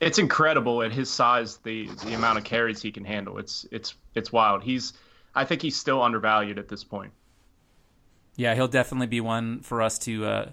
[0.00, 3.38] It's incredible at his size the the amount of carries he can handle.
[3.38, 4.62] It's it's it's wild.
[4.62, 4.92] He's
[5.34, 7.12] I think he's still undervalued at this point.
[8.36, 10.50] Yeah, he'll definitely be one for us to uh,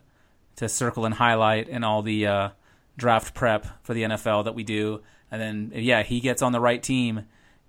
[0.57, 2.49] to circle and highlight in all the uh,
[2.97, 5.01] draft prep for the NFL that we do.
[5.31, 7.25] And then yeah, he gets on the right team,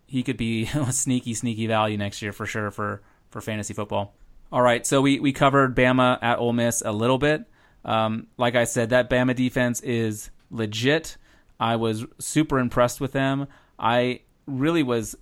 [0.06, 4.14] he could be a sneaky sneaky value next year for sure for for fantasy football.
[4.52, 7.44] All right, so we we covered Bama at Ole Miss a little bit.
[7.84, 11.16] Um, like I said, that Bama defense is legit.
[11.64, 13.46] I was super impressed with them.
[13.78, 15.16] I really was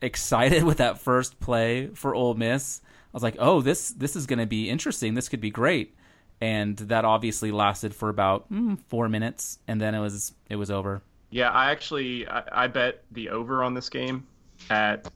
[0.00, 2.80] excited with that first play for Ole Miss.
[2.84, 5.14] I was like, "Oh, this this is going to be interesting.
[5.14, 5.94] This could be great."
[6.40, 10.68] And that obviously lasted for about mm, four minutes, and then it was it was
[10.68, 11.00] over.
[11.30, 14.26] Yeah, I actually I, I bet the over on this game
[14.68, 15.08] at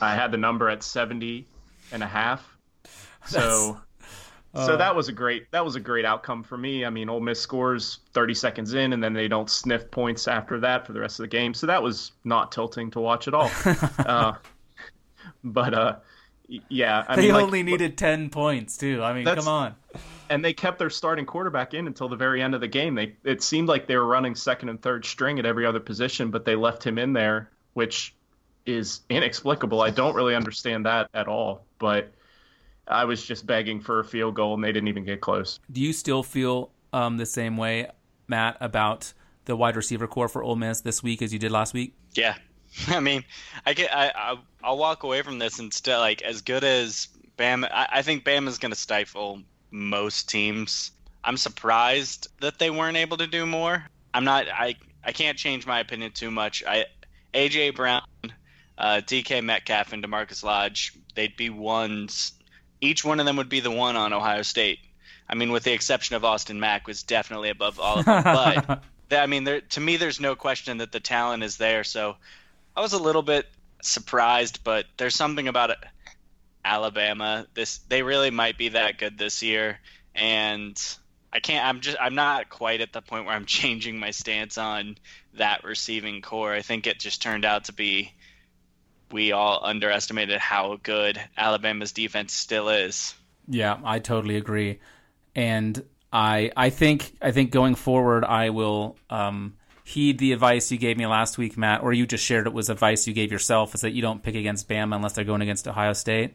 [0.00, 1.46] I had the number at 70
[1.92, 2.48] and a half.
[3.24, 3.80] So
[4.54, 6.84] so that was a great that was a great outcome for me.
[6.84, 10.60] I mean, Ole Miss scores 30 seconds in, and then they don't sniff points after
[10.60, 11.54] that for the rest of the game.
[11.54, 13.50] So that was not tilting to watch at all.
[13.98, 14.34] uh,
[15.42, 15.96] but uh,
[16.68, 19.02] yeah, I they mean, only like, needed 10 points too.
[19.02, 19.74] I mean, come on.
[20.28, 22.94] And they kept their starting quarterback in until the very end of the game.
[22.94, 26.30] They it seemed like they were running second and third string at every other position,
[26.30, 28.14] but they left him in there, which
[28.66, 29.80] is inexplicable.
[29.80, 32.12] I don't really understand that at all, but
[32.92, 35.58] I was just begging for a field goal, and they didn't even get close.
[35.70, 37.88] Do you still feel um, the same way,
[38.28, 39.12] Matt, about
[39.44, 41.94] the wide receiver corps for Ole Miss this week as you did last week?
[42.14, 42.34] Yeah,
[42.88, 43.24] I mean,
[43.66, 47.08] I get I, I will walk away from this and still like as good as
[47.36, 47.64] Bam.
[47.64, 50.92] I, I think Bam is going to stifle most teams.
[51.24, 53.84] I'm surprised that they weren't able to do more.
[54.14, 54.46] I'm not.
[54.48, 56.62] I I can't change my opinion too much.
[56.66, 56.86] I
[57.34, 58.02] AJ Brown,
[58.78, 60.92] uh, DK Metcalf, and DaMarkus Lodge.
[61.14, 62.32] They'd be ones
[62.82, 64.80] each one of them would be the one on Ohio State.
[65.28, 68.22] I mean, with the exception of Austin Mack, was definitely above all of them.
[69.08, 71.84] but I mean, there, to me, there's no question that the talent is there.
[71.84, 72.16] So
[72.76, 73.46] I was a little bit
[73.82, 75.78] surprised, but there's something about it.
[76.64, 79.80] Alabama, this they really might be that good this year,
[80.14, 80.80] and
[81.32, 81.66] I can't.
[81.66, 81.96] I'm just.
[82.00, 84.96] I'm not quite at the point where I'm changing my stance on
[85.34, 86.52] that receiving corps.
[86.52, 88.12] I think it just turned out to be
[89.12, 93.14] we all underestimated how good Alabama's defense still is.
[93.48, 94.78] Yeah, I totally agree,
[95.34, 100.78] and I I think I think going forward I will um, heed the advice you
[100.78, 103.74] gave me last week, Matt, or you just shared it was advice you gave yourself,
[103.74, 106.34] is that you don't pick against Bama unless they're going against Ohio State.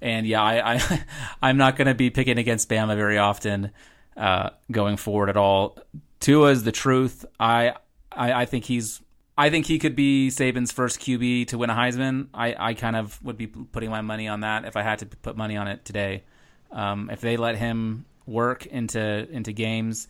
[0.00, 1.04] And yeah, I, I
[1.42, 3.70] I'm not going to be picking against Bama very often
[4.16, 5.78] uh, going forward at all.
[6.18, 7.24] Tua is the truth.
[7.38, 7.74] I,
[8.10, 9.00] I I think he's
[9.40, 12.28] I think he could be Saban's first QB to win a Heisman.
[12.34, 15.06] I, I kind of would be putting my money on that if I had to
[15.06, 16.24] put money on it today.
[16.70, 20.08] Um, if they let him work into into games,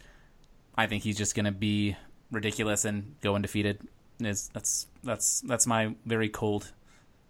[0.77, 1.97] I think he's just going to be
[2.33, 3.79] ridiculous and go undefeated.
[4.19, 6.73] Is that's that's that's my very cold,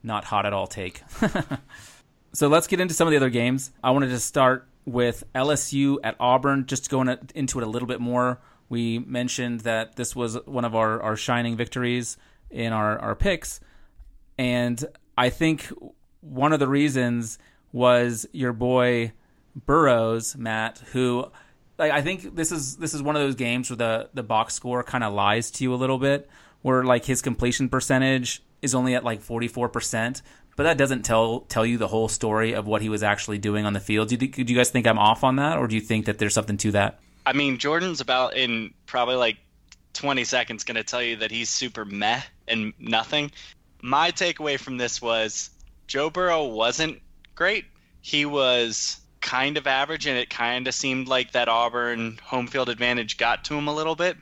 [0.02, 1.02] not hot at all take.
[2.32, 3.72] so let's get into some of the other games.
[3.84, 8.00] I wanted to start with LSU at Auburn, just going into it a little bit
[8.00, 8.40] more.
[8.70, 12.16] We mentioned that this was one of our, our shining victories
[12.50, 13.60] in our, our picks.
[14.38, 14.82] And
[15.18, 15.70] I think
[16.22, 17.38] one of the reasons
[17.72, 19.12] was your boy
[19.54, 21.30] Burrows, Matt, who
[21.78, 24.54] like I think this is this is one of those games where the, the box
[24.54, 26.28] score kind of lies to you a little bit,
[26.62, 30.22] where like his completion percentage is only at like forty four percent,
[30.56, 33.66] but that doesn't tell tell you the whole story of what he was actually doing
[33.66, 34.08] on the field.
[34.08, 36.18] Do you, do you guys think I'm off on that, or do you think that
[36.18, 37.00] there's something to that?
[37.26, 39.36] I mean, Jordan's about in probably like
[39.94, 43.30] 20 seconds going to tell you that he's super meh and nothing.
[43.82, 45.50] My takeaway from this was
[45.86, 47.00] Joe Burrow wasn't
[47.34, 47.64] great.
[48.00, 52.68] He was kind of average, and it kind of seemed like that Auburn home field
[52.68, 54.16] advantage got to him a little bit.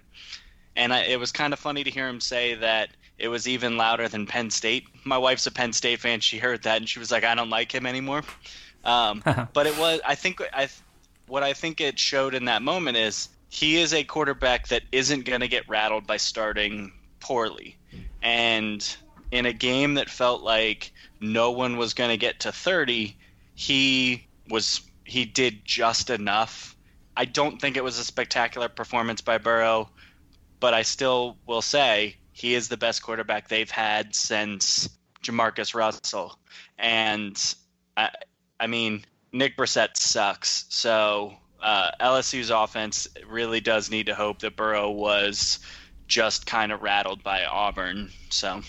[0.77, 3.77] And I, it was kind of funny to hear him say that it was even
[3.77, 4.85] louder than Penn State.
[5.05, 6.21] My wife's a Penn State fan.
[6.21, 8.23] She heard that, and she was like, "I don't like him anymore."
[8.85, 10.69] Um, but it was, I think, I
[11.29, 15.25] what I think it showed in that moment is he is a quarterback that isn't
[15.25, 17.77] going to get rattled by starting poorly.
[18.23, 18.85] And
[19.31, 23.17] in a game that felt like no one was going to get to 30,
[23.55, 26.77] he was he did just enough.
[27.17, 29.89] I don't think it was a spectacular performance by Burrow,
[30.61, 34.89] but I still will say he is the best quarterback they've had since
[35.23, 36.39] JaMarcus Russell.
[36.79, 37.37] And
[37.97, 38.11] I,
[38.61, 40.65] I mean, Nick Brossette sucks.
[40.69, 45.59] So uh, LSU's offense really does need to hope that Burrow was
[46.07, 48.11] just kind of rattled by Auburn.
[48.31, 48.63] So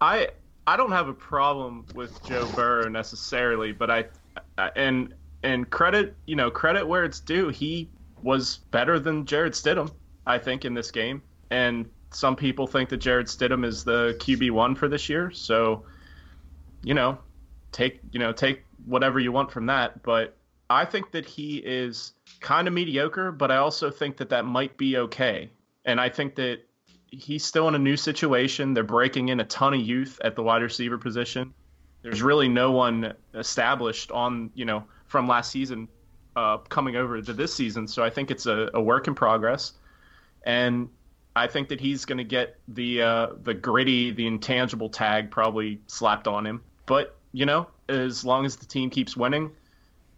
[0.00, 0.28] I
[0.66, 4.04] I don't have a problem with Joe Burrow necessarily, but I
[4.74, 7.48] and and credit you know credit where it's due.
[7.48, 7.88] He
[8.22, 9.92] was better than Jarrett Stidham,
[10.26, 11.22] I think, in this game.
[11.50, 15.30] And some people think that Jarrett Stidham is the QB one for this year.
[15.30, 15.84] So,
[16.82, 17.18] you know,
[17.72, 20.02] take you know take whatever you want from that.
[20.02, 20.36] But
[20.70, 24.76] I think that he is kind of mediocre, but I also think that that might
[24.78, 25.50] be okay.
[25.84, 26.60] And I think that
[27.10, 28.74] he's still in a new situation.
[28.74, 31.52] They're breaking in a ton of youth at the wide receiver position.
[32.02, 35.88] There's really no one established on you know from last season
[36.36, 37.88] uh, coming over to this season.
[37.88, 39.72] So I think it's a, a work in progress,
[40.44, 40.88] and
[41.34, 45.80] I think that he's going to get the uh, the gritty, the intangible tag probably
[45.86, 46.62] slapped on him.
[46.86, 49.50] But you know, as long as the team keeps winning,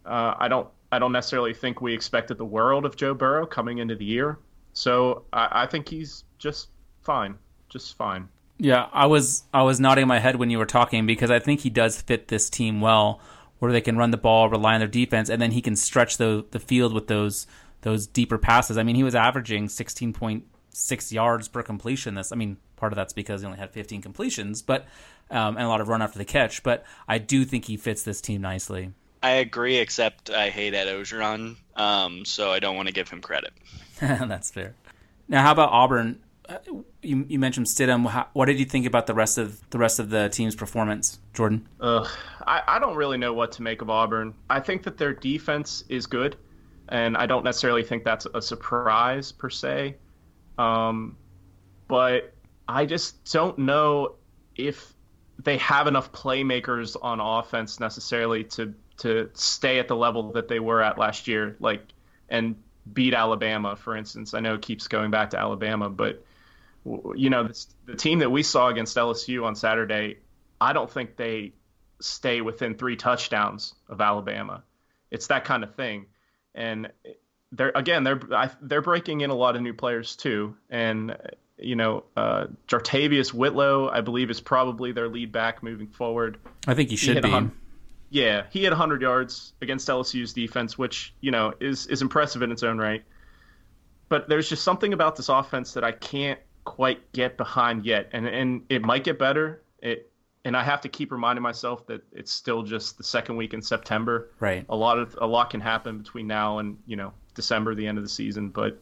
[0.05, 3.77] uh, I don't I don't necessarily think we expected the world of Joe Burrow coming
[3.77, 4.39] into the year.
[4.73, 6.69] So I, I think he's just
[7.01, 7.35] fine,
[7.69, 8.27] just fine.
[8.57, 11.61] Yeah, I was I was nodding my head when you were talking because I think
[11.61, 13.21] he does fit this team well
[13.59, 16.17] where they can run the ball, rely on their defense, and then he can stretch
[16.17, 17.47] the the field with those
[17.81, 18.77] those deeper passes.
[18.77, 22.15] I mean, he was averaging 16.6 yards per completion.
[22.15, 24.85] This, I mean, part of that's because he only had 15 completions, but
[25.31, 26.63] um, and a lot of run after the catch.
[26.63, 28.93] But I do think he fits this team nicely.
[29.21, 33.21] I agree, except I hate Ed Orgeron, um, so I don't want to give him
[33.21, 33.51] credit.
[33.99, 34.75] that's fair.
[35.27, 36.19] Now, how about Auburn?
[36.47, 36.57] Uh,
[37.01, 38.07] you, you mentioned Stidham.
[38.09, 41.19] How, what did you think about the rest of the rest of the team's performance,
[41.33, 41.67] Jordan?
[41.81, 42.07] Ugh,
[42.47, 44.33] I, I don't really know what to make of Auburn.
[44.49, 46.37] I think that their defense is good,
[46.87, 49.97] and I don't necessarily think that's a surprise per se.
[50.57, 51.17] Um,
[51.87, 52.33] but
[52.67, 54.15] I just don't know
[54.55, 54.93] if
[55.39, 60.59] they have enough playmakers on offense necessarily to to stay at the level that they
[60.59, 61.81] were at last year, like
[62.27, 62.55] and
[62.91, 64.33] beat Alabama, for instance.
[64.33, 66.23] I know it keeps going back to Alabama, but
[67.15, 70.17] you know, the, the team that we saw against LSU on Saturday,
[70.59, 71.53] I don't think they
[72.01, 74.63] stay within three touchdowns of Alabama.
[75.11, 76.07] It's that kind of thing,
[76.53, 76.91] and
[77.53, 78.19] they're again they're
[78.61, 81.15] they're breaking in a lot of new players too, and
[81.61, 86.37] you know, uh, JaTarvious Whitlow, I believe, is probably their lead back moving forward.
[86.67, 87.51] I think he should he be.
[88.11, 92.51] Yeah, he had 100 yards against LSU's defense, which you know is is impressive in
[92.51, 93.03] its own right.
[94.07, 98.27] But there's just something about this offense that I can't quite get behind yet, and
[98.27, 99.61] and it might get better.
[99.79, 100.11] It
[100.45, 103.61] and I have to keep reminding myself that it's still just the second week in
[103.61, 104.31] September.
[104.39, 104.65] Right.
[104.69, 107.97] A lot of a lot can happen between now and you know December, the end
[107.97, 108.81] of the season, but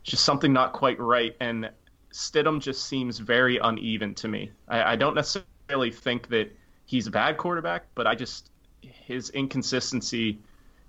[0.00, 1.36] it's just something not quite right.
[1.40, 1.70] And
[2.14, 4.52] Stidham just seems very uneven to me.
[4.68, 8.50] I, I don't necessarily think that he's a bad quarterback, but I just
[8.80, 10.38] his inconsistency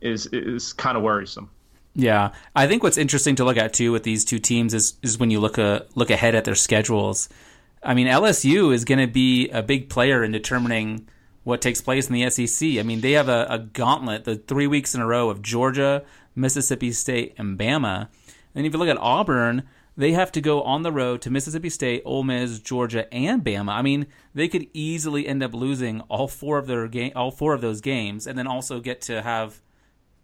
[0.01, 1.49] is is kind of worrisome.
[1.95, 5.17] Yeah, I think what's interesting to look at too with these two teams is is
[5.17, 7.27] when you look a uh, look ahead at their schedules.
[7.81, 11.07] I mean, LSU is going to be a big player in determining
[11.43, 12.77] what takes place in the SEC.
[12.79, 16.03] I mean, they have a, a, gauntlet, the three weeks in a row of Georgia,
[16.35, 18.07] Mississippi State, and Bama.
[18.55, 19.61] And if you look at Auburn,
[19.97, 23.71] they have to go on the road to Mississippi State, Ole Miss, Georgia, and Bama.
[23.71, 27.53] I mean, they could easily end up losing all four of their game, all four
[27.53, 29.62] of those games, and then also get to have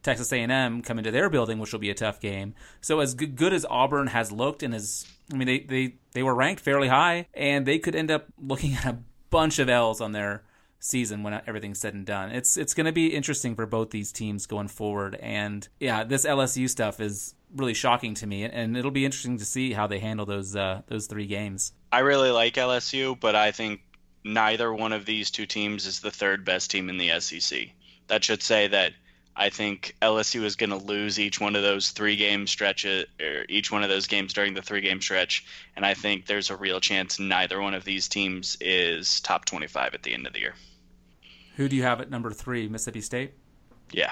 [0.03, 2.55] Texas A&M come into their building, which will be a tough game.
[2.81, 6.36] So as good as Auburn has looked and as I mean they they they were
[6.36, 8.97] ranked fairly high and they could end up looking at a
[9.29, 10.43] bunch of L's on their
[10.79, 12.31] season when everything's said and done.
[12.31, 16.25] It's it's going to be interesting for both these teams going forward and yeah, this
[16.25, 19.99] LSU stuff is really shocking to me and it'll be interesting to see how they
[19.99, 21.73] handle those uh, those three games.
[21.91, 23.81] I really like LSU, but I think
[24.23, 27.69] neither one of these two teams is the third best team in the SEC.
[28.07, 28.93] That should say that
[29.35, 33.45] I think LSU is going to lose each one of those three game stretches, or
[33.47, 36.55] each one of those games during the three game stretch, and I think there's a
[36.55, 40.39] real chance neither one of these teams is top 25 at the end of the
[40.39, 40.55] year.
[41.55, 42.67] Who do you have at number three?
[42.67, 43.33] Mississippi State.
[43.91, 44.11] Yeah.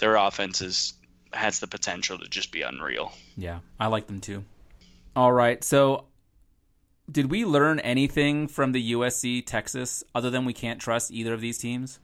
[0.00, 0.94] their offense is
[1.32, 3.12] has the potential to just be unreal.
[3.36, 4.44] Yeah, I like them too.
[5.14, 6.06] All right, so
[7.10, 11.40] Did we learn anything from the USC Texas other than we can't trust either of
[11.40, 11.98] these teams?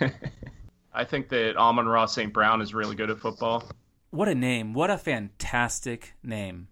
[0.94, 2.32] I think that Amon-Ra St.
[2.32, 3.70] Brown is really good at football.
[4.10, 4.72] What a name.
[4.72, 6.68] What a fantastic name.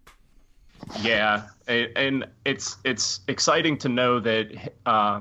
[1.00, 5.20] Yeah, and it's it's exciting to know that uh,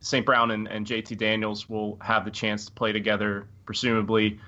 [0.00, 0.24] St.
[0.24, 4.40] Brown and, and JT Daniels will have the chance to play together, presumably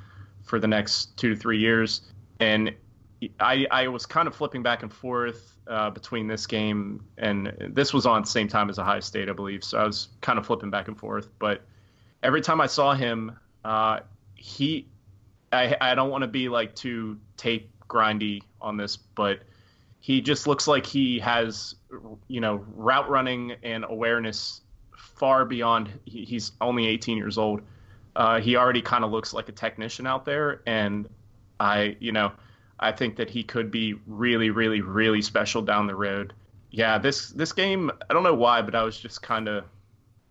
[0.42, 2.02] for the next two to three years.
[2.40, 2.74] And
[3.38, 7.92] I, I was kind of flipping back and forth uh, between this game and this
[7.92, 9.62] was on the same time as Ohio State, I believe.
[9.62, 11.28] So I was kind of flipping back and forth.
[11.38, 11.62] But
[12.22, 14.00] every time I saw him, uh,
[14.34, 14.88] he,
[15.52, 19.40] I, I don't want to be like too tape grindy on this, but
[20.00, 21.76] he just looks like he has,
[22.26, 24.62] you know, route running and awareness
[25.02, 25.90] far beyond.
[26.04, 27.62] He's only 18 years old.
[28.14, 31.08] Uh, he already kind of looks like a technician out there, and
[31.58, 32.32] I, you know,
[32.78, 36.34] I think that he could be really, really, really special down the road.
[36.70, 39.64] Yeah, this this game, I don't know why, but I was just kind of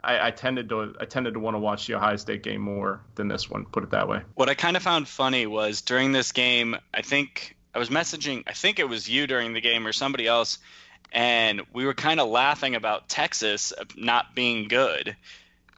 [0.04, 3.02] I, I, tended to I tended to want to watch the Ohio State game more
[3.16, 3.66] than this one.
[3.66, 4.22] Put it that way.
[4.36, 8.44] What I kind of found funny was during this game, I think I was messaging.
[8.48, 10.60] I think it was you during the game or somebody else,
[11.12, 15.16] and we were kind of laughing about Texas not being good.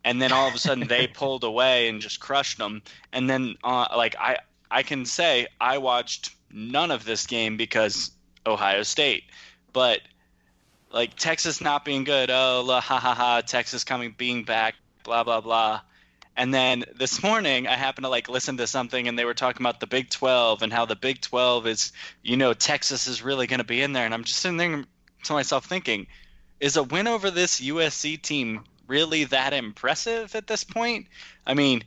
[0.06, 2.82] And then all of a sudden they pulled away and just crushed them.
[3.12, 4.38] And then uh, like I
[4.70, 8.12] I can say I watched none of this game because
[8.46, 9.24] Ohio State.
[9.72, 10.02] But
[10.92, 15.24] like Texas not being good, oh la, ha ha ha, Texas coming being back, blah
[15.24, 15.82] blah blah.
[16.36, 19.62] And then this morning I happened to like listen to something and they were talking
[19.62, 21.92] about the Big 12 and how the Big 12 is,
[22.24, 24.84] you know, Texas is really going to be in there and I'm just sitting there
[25.26, 26.08] to myself thinking,
[26.60, 31.08] is a win over this USC team really that impressive at this point?
[31.46, 31.84] I mean,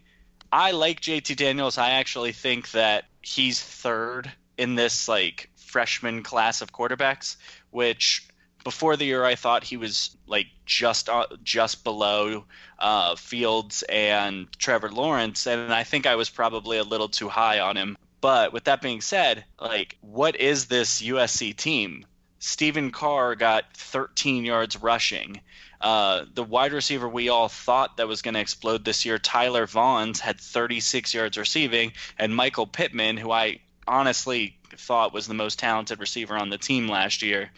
[0.52, 1.78] I like JT Daniels.
[1.78, 7.36] I actually think that he's third in this like freshman class of quarterbacks,
[7.70, 8.26] which
[8.64, 12.44] before the year I thought he was like just uh, just below
[12.78, 17.60] uh, Fields and Trevor Lawrence, and I think I was probably a little too high
[17.60, 17.96] on him.
[18.20, 22.06] But with that being said, like, what is this USC team?
[22.38, 25.40] Stephen Carr got 13 yards rushing.
[25.80, 29.66] Uh, the wide receiver we all thought that was going to explode this year, Tyler
[29.66, 35.58] Vaughns, had 36 yards receiving, and Michael Pittman, who I honestly thought was the most
[35.58, 37.50] talented receiver on the team last year,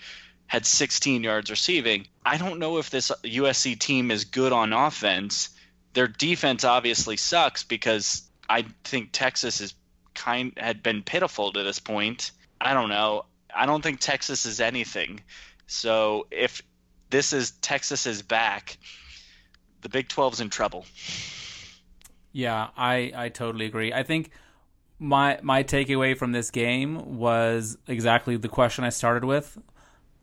[0.47, 2.07] had 16 yards receiving.
[2.25, 5.51] I don't know if this USC team is good on offense.
[5.95, 9.75] Their defense obviously sucks because I think Texas is
[10.15, 12.33] kind had been pitiful to this point.
[12.61, 13.25] I don't know.
[13.59, 15.21] I don't think Texas is anything.
[15.67, 16.63] So if
[17.11, 18.79] this is Texas is back,
[19.83, 20.87] the Big 12's in trouble.
[22.33, 23.93] Yeah, I I totally agree.
[23.93, 24.31] I think
[24.99, 29.59] my my takeaway from this game was exactly the question I started with.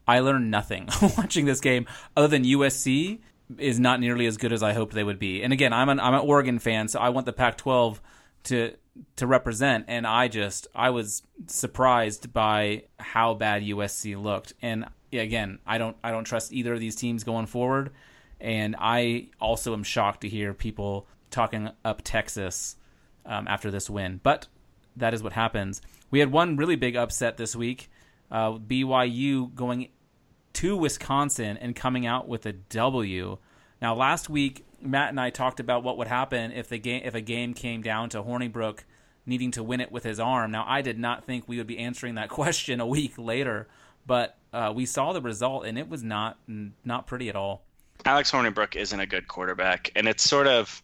[0.07, 3.19] I learned nothing watching this game other than USC
[3.57, 5.43] is not nearly as good as I hoped they would be.
[5.43, 7.99] And again, I'm an I'm an Oregon fan, so I want the Pac-12
[8.45, 8.75] to
[9.17, 14.53] to represent and I just I was surprised by how bad USC looked.
[14.61, 17.91] And again, I don't I don't trust either of these teams going forward.
[18.39, 22.75] And I also am shocked to hear people talking up Texas
[23.25, 24.19] um, after this win.
[24.21, 24.47] But
[24.97, 25.81] that is what happens.
[26.11, 27.89] We had one really big upset this week.
[28.31, 29.89] Uh, BYU going
[30.53, 33.37] to Wisconsin and coming out with a W.
[33.81, 37.15] Now, last week Matt and I talked about what would happen if the game if
[37.15, 38.79] a game came down to Hornibrook
[39.25, 40.51] needing to win it with his arm.
[40.51, 43.67] Now, I did not think we would be answering that question a week later,
[44.05, 46.37] but uh, we saw the result and it was not
[46.83, 47.63] not pretty at all.
[48.03, 50.83] Alex Hornibrook isn't a good quarterback, and it's sort of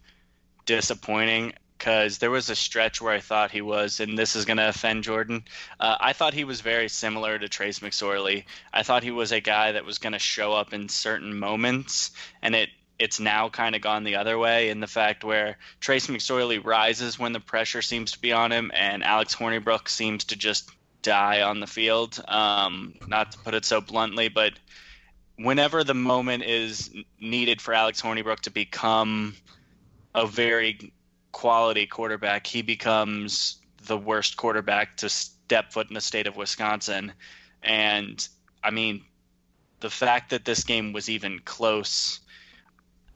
[0.64, 4.58] disappointing because there was a stretch where I thought he was, and this is going
[4.58, 5.44] to offend Jordan.
[5.80, 8.44] Uh, I thought he was very similar to Trace McSorley.
[8.72, 12.12] I thought he was a guy that was going to show up in certain moments,
[12.40, 12.70] and it
[13.02, 17.18] it's now kind of gone the other way in the fact where Trace McSorley rises
[17.18, 20.70] when the pressure seems to be on him, and Alex Hornibrook seems to just
[21.02, 22.22] die on the field.
[22.28, 24.52] Um, not to put it so bluntly, but
[25.36, 26.90] whenever the moment is
[27.20, 29.34] needed for Alex Hornibrook to become
[30.14, 30.92] a very
[31.32, 37.12] quality quarterback, he becomes the worst quarterback to step foot in the state of Wisconsin.
[37.62, 38.26] And
[38.62, 39.04] I mean,
[39.80, 42.20] the fact that this game was even close.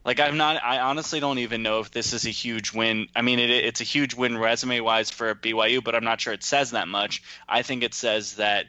[0.07, 0.63] Like I'm not.
[0.63, 3.09] I honestly don't even know if this is a huge win.
[3.13, 6.31] I mean, it, it's a huge win resume wise for BYU, but I'm not sure
[6.31, 7.21] it says that much.
[7.47, 8.67] I think it says that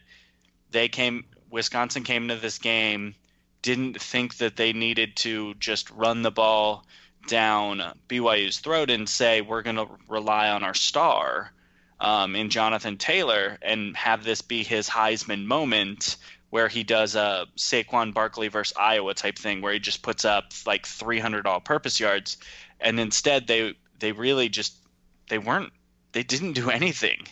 [0.72, 1.26] they came.
[1.48, 3.14] Wisconsin came into this game,
[3.62, 6.84] didn't think that they needed to just run the ball
[7.28, 11.52] down BYU's throat and say we're going to rely on our star
[12.00, 16.16] um, in Jonathan Taylor and have this be his Heisman moment
[16.50, 20.52] where he does a Saquon Barkley versus Iowa type thing, where he just puts up
[20.66, 22.38] like 300 all-purpose yards,
[22.80, 24.76] and instead they they really just
[25.28, 25.72] they weren't
[26.12, 27.26] they didn't do anything.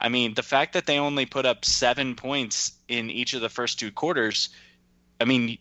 [0.00, 3.48] I mean, the fact that they only put up seven points in each of the
[3.48, 4.48] first two quarters,
[5.20, 5.58] I mean,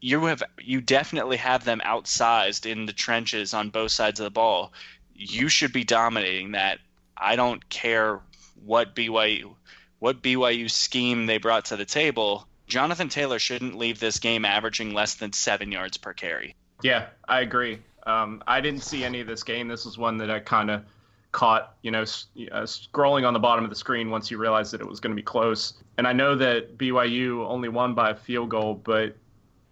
[0.00, 4.30] you have you definitely have them outsized in the trenches on both sides of the
[4.30, 4.72] ball.
[5.14, 6.78] You should be dominating that.
[7.16, 8.20] I don't care
[8.64, 9.54] what BYU
[9.98, 12.46] what BYU scheme they brought to the table.
[12.66, 16.54] Jonathan Taylor shouldn't leave this game averaging less than seven yards per carry.
[16.82, 17.78] Yeah, I agree.
[18.06, 19.68] Um, I didn't see any of this game.
[19.68, 20.84] This was one that I kind of
[21.32, 24.80] caught, you know, uh, scrolling on the bottom of the screen once you realized that
[24.80, 25.74] it was going to be close.
[25.98, 29.16] And I know that BYU only won by a field goal, but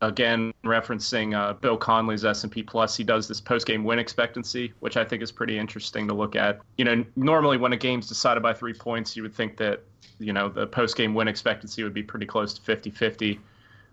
[0.02, 5.04] again, referencing uh, Bill Connelly's S&P Plus, he does this post-game win expectancy, which I
[5.04, 6.58] think is pretty interesting to look at.
[6.76, 9.82] You know, normally when a game's decided by three points, you would think that,
[10.18, 13.38] you know, the post-game win expectancy would be pretty close to 50-50.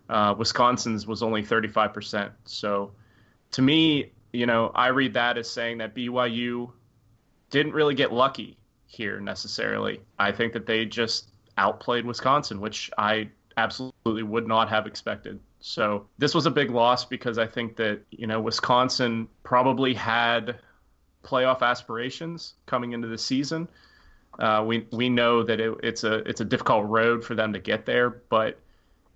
[0.08, 2.30] Uh, Wisconsin's was only 35%.
[2.44, 2.90] So
[3.52, 6.72] to me, you know, I read that as saying that BYU
[7.50, 8.56] didn't really get lucky
[8.86, 10.00] here necessarily.
[10.18, 15.38] I think that they just outplayed Wisconsin, which I absolutely would not have expected.
[15.60, 20.58] So this was a big loss because I think that, you know, Wisconsin probably had
[21.22, 23.68] playoff aspirations coming into the season.
[24.38, 27.58] Uh, we we know that it, it's a it's a difficult road for them to
[27.58, 28.58] get there, but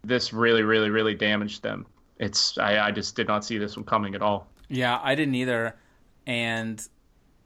[0.03, 1.87] this really really really damaged them.
[2.19, 4.49] It's I, I just did not see this one coming at all.
[4.69, 5.77] Yeah, I didn't either,
[6.27, 6.87] and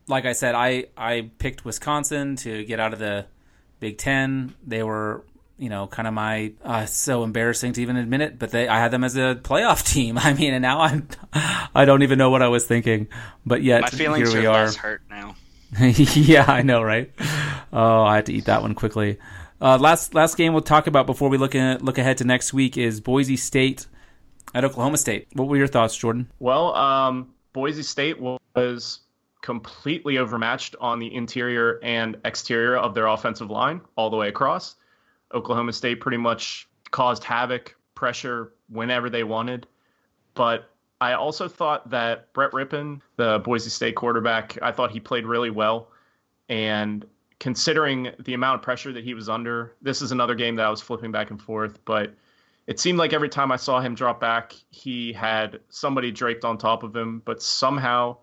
[0.08, 3.26] like I said, I I picked Wisconsin to get out of the
[3.78, 4.54] Big Ten.
[4.66, 5.24] They were
[5.58, 8.78] you know, kind of my uh, so embarrassing to even admit it, but they I
[8.78, 10.16] had them as a playoff team.
[10.16, 11.08] I mean, and now I'm
[11.74, 13.08] I don't even know what I was thinking,
[13.44, 14.64] but yet my feelings here we are, are.
[14.64, 15.34] less hurt now.
[15.80, 17.12] yeah, I know, right?
[17.72, 19.18] Oh, I had to eat that one quickly.
[19.60, 22.54] Uh, last last game we'll talk about before we look at, look ahead to next
[22.54, 23.86] week is Boise State
[24.54, 25.28] at Oklahoma State.
[25.32, 26.30] What were your thoughts, Jordan?
[26.38, 29.00] Well, um, Boise State was
[29.42, 34.76] completely overmatched on the interior and exterior of their offensive line all the way across.
[35.34, 39.66] Oklahoma State pretty much caused havoc, pressure whenever they wanted.
[40.34, 40.70] But
[41.00, 45.50] I also thought that Brett Rypien, the Boise State quarterback, I thought he played really
[45.50, 45.90] well.
[46.48, 47.04] And
[47.40, 50.70] considering the amount of pressure that he was under, this is another game that I
[50.70, 51.78] was flipping back and forth.
[51.84, 52.14] But
[52.66, 56.58] it seemed like every time I saw him drop back, he had somebody draped on
[56.58, 57.22] top of him.
[57.24, 58.16] But somehow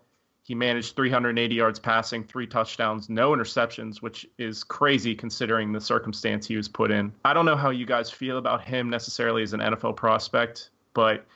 [0.46, 6.46] he managed 380 yards passing, three touchdowns, no interceptions, which is crazy considering the circumstance
[6.46, 7.12] he was put in.
[7.24, 11.26] I don't know how you guys feel about him necessarily as an NFL prospect, but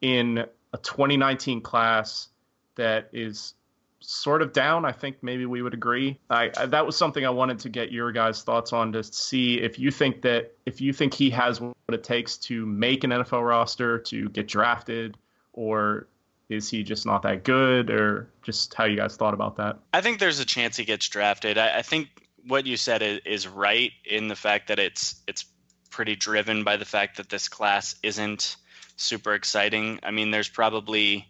[0.00, 0.38] in
[0.72, 2.30] a 2019 class
[2.74, 3.54] that is
[4.00, 6.18] sort of down, I think maybe we would agree.
[6.28, 9.60] I, I, that was something I wanted to get your guys' thoughts on to see
[9.60, 13.10] if you think that if you think he has what it takes to make an
[13.10, 15.16] NFL roster, to get drafted,
[15.52, 16.08] or
[16.48, 19.78] is he just not that good, or just how you guys thought about that?
[19.92, 21.58] I think there's a chance he gets drafted.
[21.58, 22.08] I, I think
[22.46, 25.44] what you said is, is right in the fact that it's it's
[25.90, 28.56] pretty driven by the fact that this class isn't
[28.96, 30.00] super exciting.
[30.02, 31.28] I mean, there's probably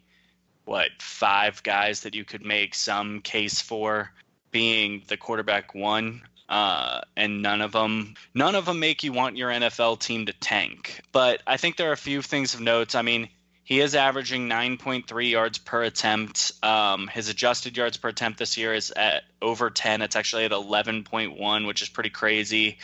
[0.65, 4.11] what five guys that you could make some case for
[4.51, 9.37] being the quarterback one uh, and none of them none of them make you want
[9.37, 11.01] your NFL team to tank.
[11.11, 12.95] But I think there are a few things of notes.
[12.95, 13.29] I mean,
[13.67, 16.53] he is averaging 9.3 yards per attempt.
[16.63, 20.01] Um, his adjusted yards per attempt this year is at over 10.
[20.01, 22.77] It's actually at 11.1, which is pretty crazy.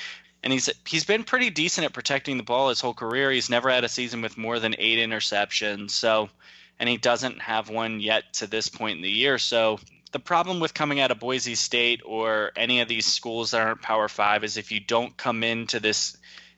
[0.44, 3.32] And he's he's been pretty decent at protecting the ball his whole career.
[3.32, 5.92] He's never had a season with more than eight interceptions.
[5.92, 6.30] So,
[6.78, 9.38] and he doesn't have one yet to this point in the year.
[9.38, 9.80] So
[10.12, 13.82] the problem with coming out of Boise State or any of these schools that aren't
[13.82, 16.18] Power Five is if you don't come into this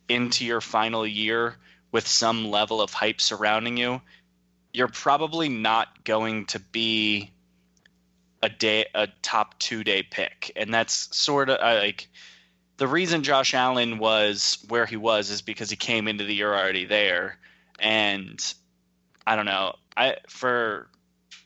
[0.09, 1.57] into your final year
[1.95, 4.01] with some level of hype surrounding you,
[4.75, 7.31] you're probably not going to be
[8.43, 12.09] a day a top two day pick, and that's sort of like
[12.77, 16.53] the reason Josh Allen was where he was is because he came into the year
[16.53, 17.37] already there,
[17.79, 18.53] and
[19.25, 19.75] I don't know.
[19.95, 20.89] I for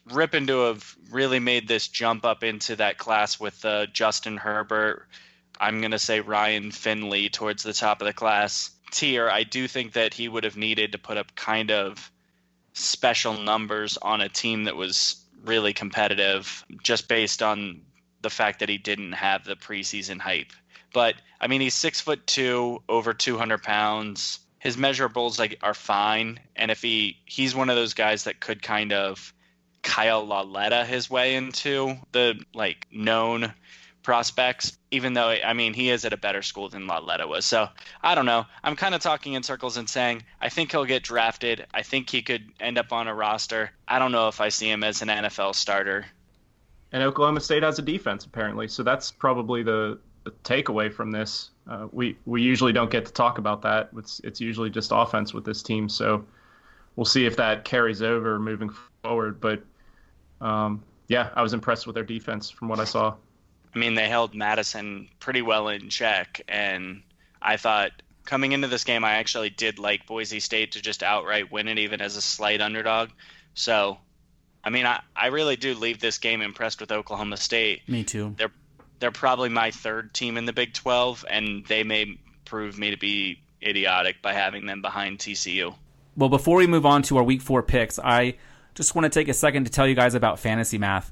[0.10, 5.08] Rypien to have really made this jump up into that class with uh, Justin Herbert.
[5.62, 9.68] I'm going to say Ryan Finley towards the top of the class tier, I do
[9.68, 12.12] think that he would have needed to put up kind of
[12.80, 17.82] special numbers on a team that was really competitive just based on
[18.22, 20.52] the fact that he didn't have the preseason hype.
[20.94, 24.40] But I mean, he's six foot two, over 200 pounds.
[24.60, 28.62] His measurables like are fine, and if he he's one of those guys that could
[28.62, 29.34] kind of
[29.84, 33.54] Kyle Lauletta his way into the like known
[34.04, 37.46] prospects, even though, I mean, he is at a better school than Lauletta was.
[37.46, 37.68] So
[38.02, 38.46] I don't know.
[38.64, 41.66] I'm kind of talking in circles and saying I think he'll get drafted.
[41.74, 43.72] I think he could end up on a roster.
[43.88, 46.06] I don't know if I see him as an NFL starter.
[46.92, 48.68] And Oklahoma State has a defense, apparently.
[48.68, 51.52] So that's probably the, the takeaway from this.
[51.70, 53.90] Uh, we, we usually don't get to talk about that.
[53.96, 55.88] It's, it's usually just offense with this team.
[55.88, 56.26] So
[56.96, 58.72] we'll see if that carries over moving
[59.04, 59.40] forward.
[59.40, 59.62] But
[60.42, 63.16] um, yeah, I was impressed with their defense from what I saw.
[63.74, 67.04] I mean, they held Mattison pretty well in check, and
[67.42, 67.92] I thought
[68.26, 71.80] coming into this game, I actually did like Boise State to just outright win it,
[71.80, 73.10] even as a slight underdog.
[73.54, 73.98] So,
[74.64, 77.88] I mean, I, I really do leave this game impressed with Oklahoma State.
[77.88, 78.36] Me too.
[78.38, 78.52] They're
[79.00, 82.98] they're probably my third team in the Big 12, and they may prove me to
[82.98, 85.74] be idiotic by having them behind TCU.
[86.18, 88.36] Well, before we move on to our Week Four picks, I
[88.76, 91.12] just want to take a second to tell you guys about fantasy math.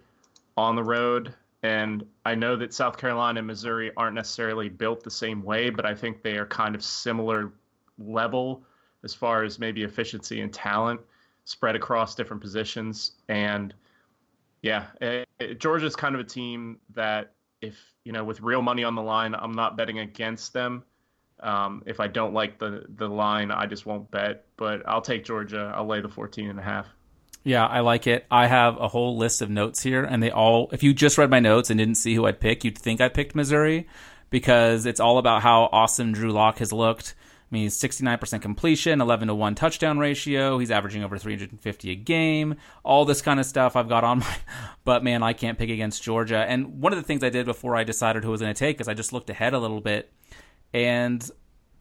[0.57, 5.11] on the road and I know that South Carolina and Missouri aren't necessarily built the
[5.11, 7.53] same way, but I think they are kind of similar
[7.99, 8.65] level
[9.05, 11.01] as far as maybe efficiency and talent
[11.45, 13.13] spread across different positions.
[13.29, 13.75] And
[14.63, 18.83] yeah, it, it, Georgia's kind of a team that if, you know, with real money
[18.83, 20.85] on the line, I'm not betting against them.
[21.41, 25.25] Um, if I don't like the, the line, I just won't bet, but I'll take
[25.25, 25.73] Georgia.
[25.77, 26.87] I'll lay the 14 and a half.
[27.45, 28.25] Yeah, I like it.
[28.31, 31.31] I have a whole list of notes here, and they all, if you just read
[31.31, 33.89] my notes and didn't see who I'd pick, you'd think I picked Missouri
[34.31, 37.15] because it's all about how awesome Drew Lock has looked.
[37.53, 40.59] I mean, he's 69% completion, 11 to 1 touchdown ratio.
[40.59, 42.55] He's averaging over 350 a game.
[42.83, 44.37] All this kind of stuff I've got on my.
[44.85, 46.39] But man, I can't pick against Georgia.
[46.39, 48.81] And one of the things I did before I decided who was going to take
[48.81, 50.11] is I just looked ahead a little bit.
[50.73, 51.31] And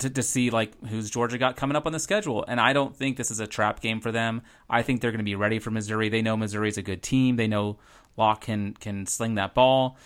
[0.02, 2.44] to, to see like who's Georgia got coming up on the schedule.
[2.48, 4.42] And I don't think this is a trap game for them.
[4.70, 6.10] I think they're going to be ready for Missouri.
[6.10, 7.36] They know Missouri's a good team.
[7.36, 7.78] They know
[8.18, 9.98] Lock can can sling that ball,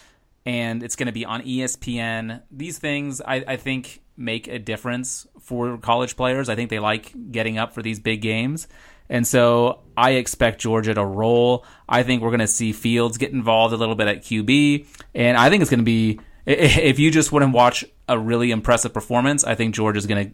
[0.46, 2.42] and it's going to be on ESPN.
[2.52, 6.50] These things I, I think make a difference for college players.
[6.50, 8.68] I think they like getting up for these big games.
[9.10, 11.66] And so I expect Georgia to roll.
[11.88, 14.88] I think we're going to see Fields get involved a little bit at QB.
[15.14, 18.94] And I think it's going to be if you just to watch a really impressive
[18.94, 20.32] performance, I think George is gonna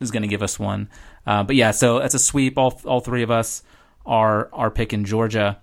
[0.00, 0.88] is gonna give us one.
[1.26, 2.58] Uh, but yeah, so it's a sweep.
[2.58, 3.62] All all three of us
[4.04, 5.60] are are picking Georgia.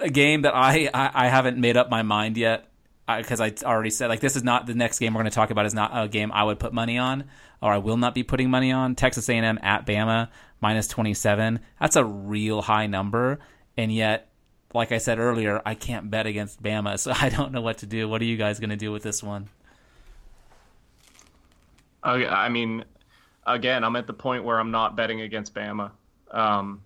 [0.00, 2.68] A game that I I, I haven't made up my mind yet
[3.06, 5.34] because I, I, already said like this is not the next game we're going to
[5.34, 7.24] talk about is not a game I would put money on
[7.60, 8.94] or I will not be putting money on.
[8.94, 10.28] Texas A&M at Bama
[10.60, 11.60] minus 27.
[11.80, 13.40] That's a real high number
[13.76, 14.32] and yet
[14.74, 17.86] like I said earlier, I can't bet against Bama, so I don't know what to
[17.86, 18.08] do.
[18.08, 19.48] What are you guys going to do with this one?
[22.02, 22.84] I mean,
[23.46, 25.92] again, I'm at the point where I'm not betting against Bama.
[26.30, 26.82] Um,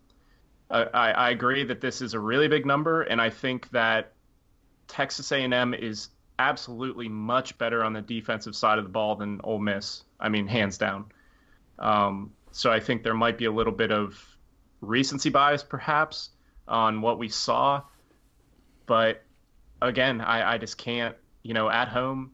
[0.70, 4.12] I, I agree that this is a really big number, and I think that
[4.88, 6.08] Texas A&M is
[6.38, 10.02] absolutely much better on the defensive side of the ball than Ole Miss.
[10.18, 11.06] I mean, hands down.
[11.78, 14.22] Um, so I think there might be a little bit of
[14.80, 16.30] recency bias, perhaps,
[16.66, 17.82] on what we saw.
[18.86, 19.22] But
[19.80, 22.32] again, I, I just can't, you know, at home,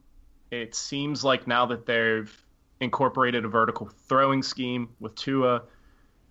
[0.51, 2.42] it seems like now that they've
[2.79, 5.63] incorporated a vertical throwing scheme with Tua,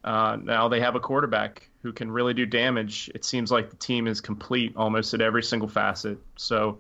[0.05, 3.11] uh, now they have a quarterback who can really do damage.
[3.15, 6.19] It seems like the team is complete almost at every single facet.
[6.37, 6.79] So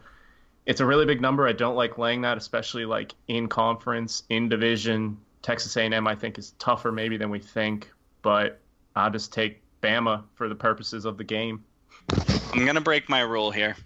[0.66, 1.46] it's a really big number.
[1.46, 5.18] I don't like laying that, especially like in conference, in division.
[5.42, 7.90] Texas A&M, I think, is tougher maybe than we think,
[8.22, 8.60] but
[8.94, 11.64] I'll just take Bama for the purposes of the game.
[12.52, 13.76] I'm gonna break my rule here,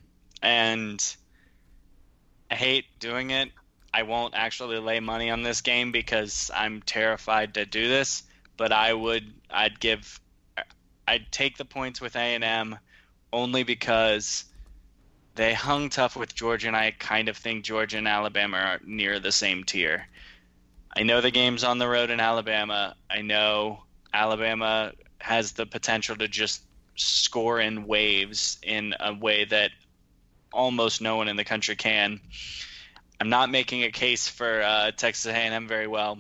[0.43, 1.03] and
[2.51, 3.51] I hate doing it.
[3.97, 8.25] I won't actually lay money on this game because I'm terrified to do this.
[8.59, 10.21] But I would, I'd give,
[11.09, 12.79] I'd take the points with A&M
[13.33, 14.45] only because
[15.35, 19.19] they hung tough with Georgia, and I kind of think Georgia and Alabama are near
[19.19, 20.07] the same tier.
[20.95, 22.97] I know the game's on the road in Alabama.
[23.09, 23.83] I know
[24.13, 26.63] Alabama has the potential to just
[26.97, 29.71] score in waves in a way that
[30.53, 32.21] almost no one in the country can.
[33.21, 36.19] I'm not making a case for uh, Texas A&M very well.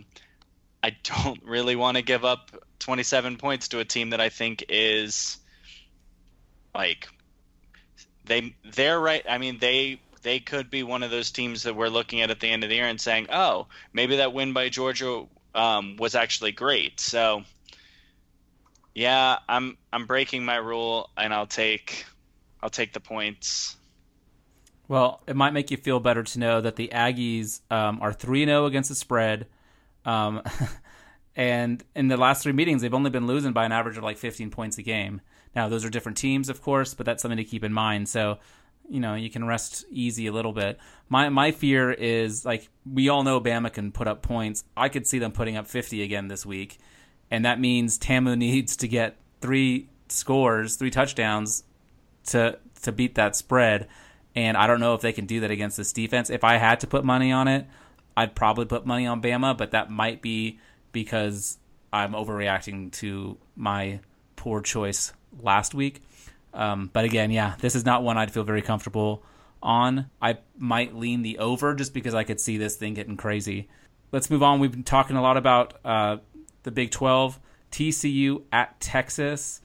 [0.82, 4.64] I don't really want to give up 27 points to a team that I think
[4.68, 5.38] is
[6.74, 7.09] like
[8.24, 9.24] they they're right.
[9.28, 12.40] I mean they they could be one of those teams that we're looking at at
[12.40, 15.24] the end of the year and saying, oh, maybe that win by Georgia
[15.55, 17.01] um, was actually great.
[17.01, 17.42] So
[18.94, 22.07] yeah, I'm I'm breaking my rule and I'll take
[22.62, 23.76] I'll take the points.
[24.89, 28.45] Well, it might make you feel better to know that the Aggies um, are three
[28.45, 29.47] zero oh against the spread,
[30.05, 30.43] um,
[31.37, 34.18] and in the last three meetings they've only been losing by an average of like
[34.18, 35.20] 15 points a game.
[35.55, 38.09] Now those are different teams, of course, but that's something to keep in mind.
[38.09, 38.39] So
[38.89, 40.78] you know you can rest easy a little bit.
[41.09, 44.64] My my fear is like we all know Bama can put up points.
[44.76, 46.78] I could see them putting up 50 again this week
[47.30, 51.64] and that means Tamu needs to get three scores, three touchdowns
[52.28, 53.89] to to beat that spread.
[54.37, 56.28] And I don't know if they can do that against this defense.
[56.30, 57.66] If I had to put money on it,
[58.16, 60.61] I'd probably put money on Bama, but that might be
[60.93, 61.59] because
[61.93, 64.01] I'm overreacting to my
[64.37, 66.03] poor choice last week.
[66.53, 69.22] Um, but again, yeah, this is not one I'd feel very comfortable
[69.62, 70.11] on.
[70.20, 73.68] I might lean the over just because I could see this thing getting crazy.
[74.12, 74.61] Let's move on.
[74.61, 76.18] We've been talking a lot about uh,
[76.62, 77.41] the Big 12.
[77.72, 79.61] TCU at Texas.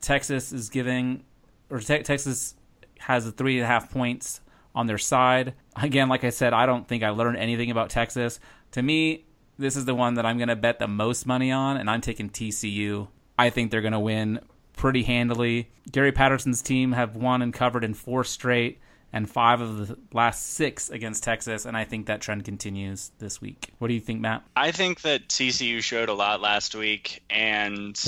[0.00, 1.24] Texas is giving,
[1.68, 2.54] or te- Texas
[2.98, 4.40] has a three and a half points
[4.74, 5.54] on their side.
[5.76, 8.38] Again, like I said, I don't think I learned anything about Texas.
[8.72, 9.26] To me,
[9.58, 12.00] this is the one that I'm going to bet the most money on, and I'm
[12.00, 13.08] taking TCU.
[13.38, 14.40] I think they're going to win
[14.76, 15.70] pretty handily.
[15.90, 18.80] Gary Patterson's team have won and covered in four straight
[19.12, 23.40] and five of the last six against Texas, and I think that trend continues this
[23.40, 23.70] week.
[23.78, 24.44] What do you think, Matt?
[24.54, 27.98] I think that TCU showed a lot last week, and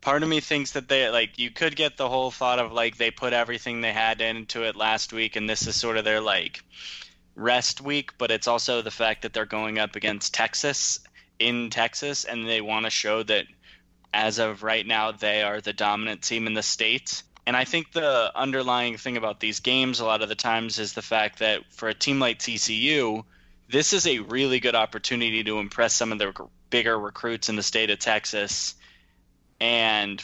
[0.00, 2.96] part of me thinks that they like you could get the whole thought of like
[2.96, 6.20] they put everything they had into it last week, and this is sort of their
[6.20, 6.62] like
[7.34, 11.00] rest week, but it's also the fact that they're going up against Texas
[11.38, 13.46] in Texas, and they want to show that
[14.12, 17.92] as of right now they are the dominant team in the state and I think
[17.92, 21.62] the underlying thing about these games a lot of the times is the fact that
[21.72, 23.24] for a team like TCU,
[23.70, 26.34] this is a really good opportunity to impress some of the
[26.68, 28.74] bigger recruits in the state of Texas.
[29.60, 30.22] And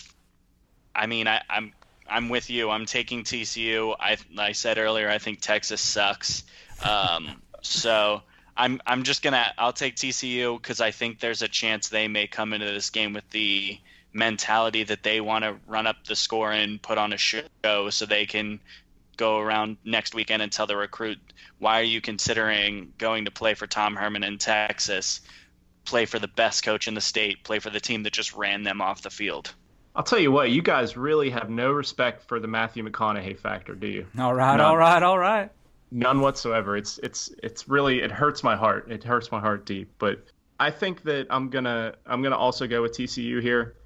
[0.94, 1.72] I mean, I, I'm
[2.08, 2.70] I'm with you.
[2.70, 3.96] I'm taking TCU.
[3.98, 6.44] I I said earlier I think Texas sucks.
[6.82, 8.22] Um, so
[8.56, 12.26] I'm I'm just gonna I'll take TCU because I think there's a chance they may
[12.26, 13.78] come into this game with the
[14.12, 18.06] mentality that they want to run up the score and put on a show so
[18.06, 18.60] they can
[19.16, 21.18] go around next weekend and tell the recruit,
[21.58, 25.20] why are you considering going to play for Tom Herman in Texas?
[25.84, 28.62] Play for the best coach in the state, play for the team that just ran
[28.62, 29.54] them off the field.
[29.96, 33.74] I'll tell you what, you guys really have no respect for the Matthew McConaughey factor,
[33.74, 34.06] do you?
[34.18, 34.66] All right, None.
[34.66, 35.50] all right, all right.
[35.92, 36.76] None whatsoever.
[36.76, 38.90] It's it's it's really it hurts my heart.
[38.90, 39.92] It hurts my heart deep.
[39.98, 40.24] But
[40.58, 43.76] I think that I'm gonna I'm gonna also go with TCU here.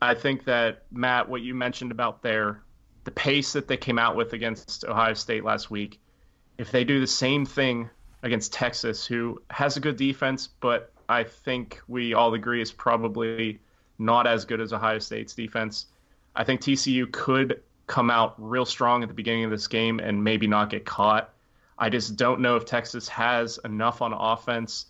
[0.00, 2.62] I think that Matt, what you mentioned about their
[3.02, 5.98] the pace that they came out with against Ohio State last week,
[6.58, 7.90] if they do the same thing
[8.22, 13.60] against Texas, who has a good defense, but I think we all agree is probably
[13.98, 15.86] not as good as Ohio State's defense.
[16.34, 20.22] I think TCU could come out real strong at the beginning of this game and
[20.22, 21.32] maybe not get caught.
[21.78, 24.86] I just don't know if Texas has enough on offense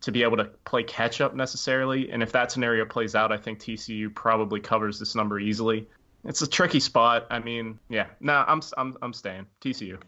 [0.00, 2.10] to be able to play catch up necessarily.
[2.10, 5.88] And if that scenario plays out, I think TCU probably covers this number easily.
[6.24, 7.26] It's a tricky spot.
[7.30, 9.98] I mean, yeah, no, I'm I'm I'm staying TCU.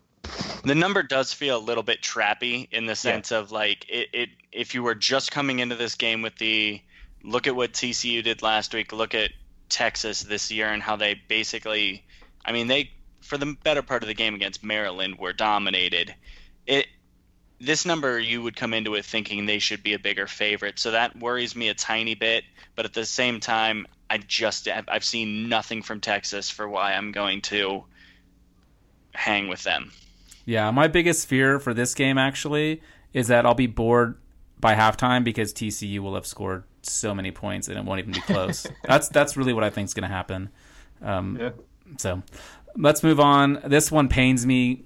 [0.62, 3.38] The number does feel a little bit trappy in the sense yeah.
[3.38, 6.80] of like it, it if you were just coming into this game with the
[7.22, 9.30] look at what TCU did last week, look at
[9.68, 12.04] Texas this year and how they basically,
[12.44, 12.90] I mean, they
[13.22, 16.14] for the better part of the game against Maryland were dominated.
[16.66, 16.86] It
[17.60, 20.90] this number you would come into it thinking they should be a bigger favorite, so
[20.90, 22.44] that worries me a tiny bit.
[22.74, 27.12] But at the same time, I just I've seen nothing from Texas for why I'm
[27.12, 27.84] going to
[29.14, 29.92] hang with them.
[30.50, 32.82] Yeah, my biggest fear for this game actually
[33.12, 34.18] is that I'll be bored
[34.58, 38.20] by halftime because TCU will have scored so many points and it won't even be
[38.20, 38.66] close.
[38.84, 40.48] that's that's really what I think is going to happen.
[41.02, 41.50] Um, yeah.
[41.98, 42.24] So
[42.76, 43.60] let's move on.
[43.64, 44.82] This one pains me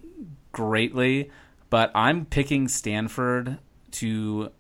[0.53, 1.31] greatly,
[1.71, 3.57] but I'm picking Stanford
[3.93, 4.51] to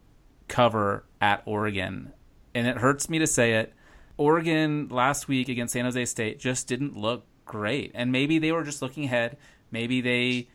[0.48, 2.14] cover at Oregon,
[2.54, 3.74] and it hurts me to say it.
[4.16, 8.64] Oregon last week against San Jose State just didn't look great, and maybe they were
[8.64, 9.36] just looking ahead.
[9.70, 10.48] Maybe they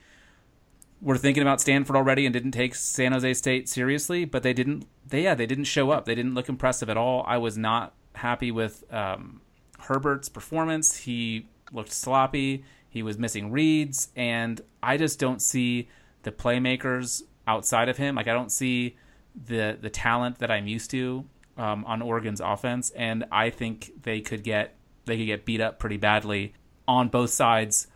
[1.02, 4.86] were thinking about Stanford already and didn't take San Jose State seriously, but they didn't.
[5.06, 6.06] They yeah, they didn't show up.
[6.06, 7.24] They didn't look impressive at all.
[7.28, 9.42] I was not happy with um,
[9.80, 10.98] Herbert's performance.
[10.98, 12.64] He looked sloppy.
[12.90, 15.88] He was missing reads, and I just don't see
[16.24, 18.16] the playmakers outside of him.
[18.16, 18.98] Like I don't see
[19.36, 21.26] the the talent that I'm used to
[21.58, 24.76] um, on Oregon's offense, and I think they could get
[25.06, 26.54] they could get beat up pretty badly
[26.88, 27.88] on both sides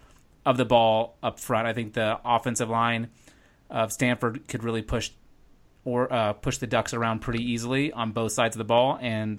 [0.45, 1.67] of the ball up front.
[1.67, 3.09] I think the offensive line
[3.69, 5.11] of Stanford could really push
[5.85, 8.97] or uh, push the Ducks around pretty easily on both sides of the ball.
[9.01, 9.37] And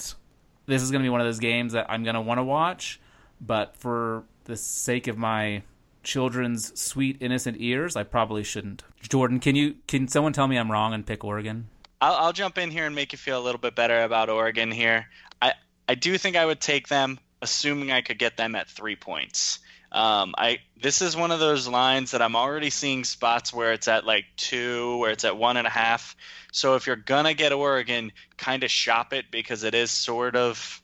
[0.66, 2.44] this is going to be one of those games that I'm going to want to
[2.44, 3.00] watch.
[3.40, 5.62] But for the sake of my
[6.02, 8.82] children's sweet innocent ears, I probably shouldn't.
[9.02, 11.68] Jordan, can you can someone tell me I'm wrong and pick Oregon?
[12.00, 14.70] I'll, I'll jump in here and make you feel a little bit better about Oregon
[14.70, 15.06] here.
[15.40, 15.54] I
[15.88, 19.58] I do think I would take them, assuming I could get them at three points.
[19.94, 23.86] Um, I this is one of those lines that I'm already seeing spots where it's
[23.86, 26.16] at like two, where it's at one and a half.
[26.52, 30.82] So if you're gonna get Oregon, kind of shop it because it is sort of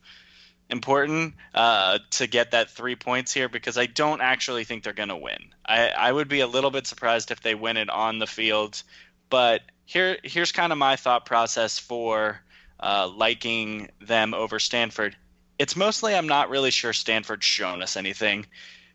[0.71, 5.19] important uh, to get that three points here because I don't actually think they're gonna
[5.19, 5.55] win.
[5.67, 8.81] I, I would be a little bit surprised if they win it on the field,
[9.29, 12.41] but here here's kind of my thought process for
[12.79, 15.17] uh, liking them over Stanford.
[15.59, 18.47] It's mostly I'm not really sure Stanford's shown us anything.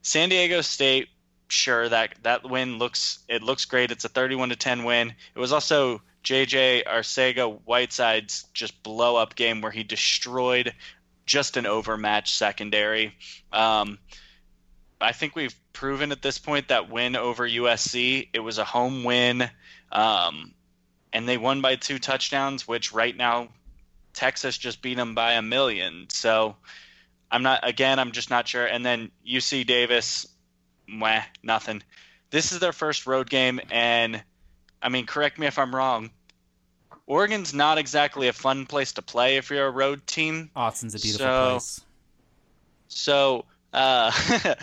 [0.05, 1.09] San Diego State,
[1.47, 3.89] sure that that win looks it looks great.
[3.89, 5.15] It's a 31 to 10 win.
[5.33, 10.75] It was also JJ Arcega Whiteside's just blow up game where he destroyed
[11.25, 13.15] just an overmatched secondary.
[13.51, 13.97] Um,
[15.01, 19.05] I think we've proven at this point that win over USC, it was a home
[19.05, 19.49] win,
[19.91, 20.53] um,
[21.13, 23.49] and they won by two touchdowns, which right now
[24.13, 26.05] Texas just beat them by a million.
[26.09, 26.57] So
[27.35, 27.99] I'm not again.
[27.99, 28.65] I'm just not sure.
[28.65, 30.25] And then UC Davis,
[30.87, 31.83] meh, nothing.
[32.29, 34.23] This is their first road game, and
[34.81, 36.11] I mean, correct me if I'm wrong.
[37.05, 40.49] Oregon's not exactly a fun place to play if you're a road team.
[40.55, 41.81] Autzen's a beautiful so, place.
[42.87, 44.13] So uh,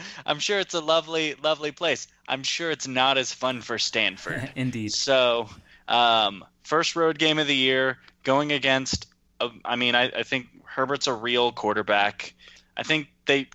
[0.26, 2.08] I'm sure it's a lovely, lovely place.
[2.26, 4.50] I'm sure it's not as fun for Stanford.
[4.56, 4.94] Indeed.
[4.94, 5.50] So,
[5.88, 9.08] um, first road game of the year, going against.
[9.40, 12.32] Uh, I mean, I, I think Herbert's a real quarterback.
[12.76, 13.48] I think they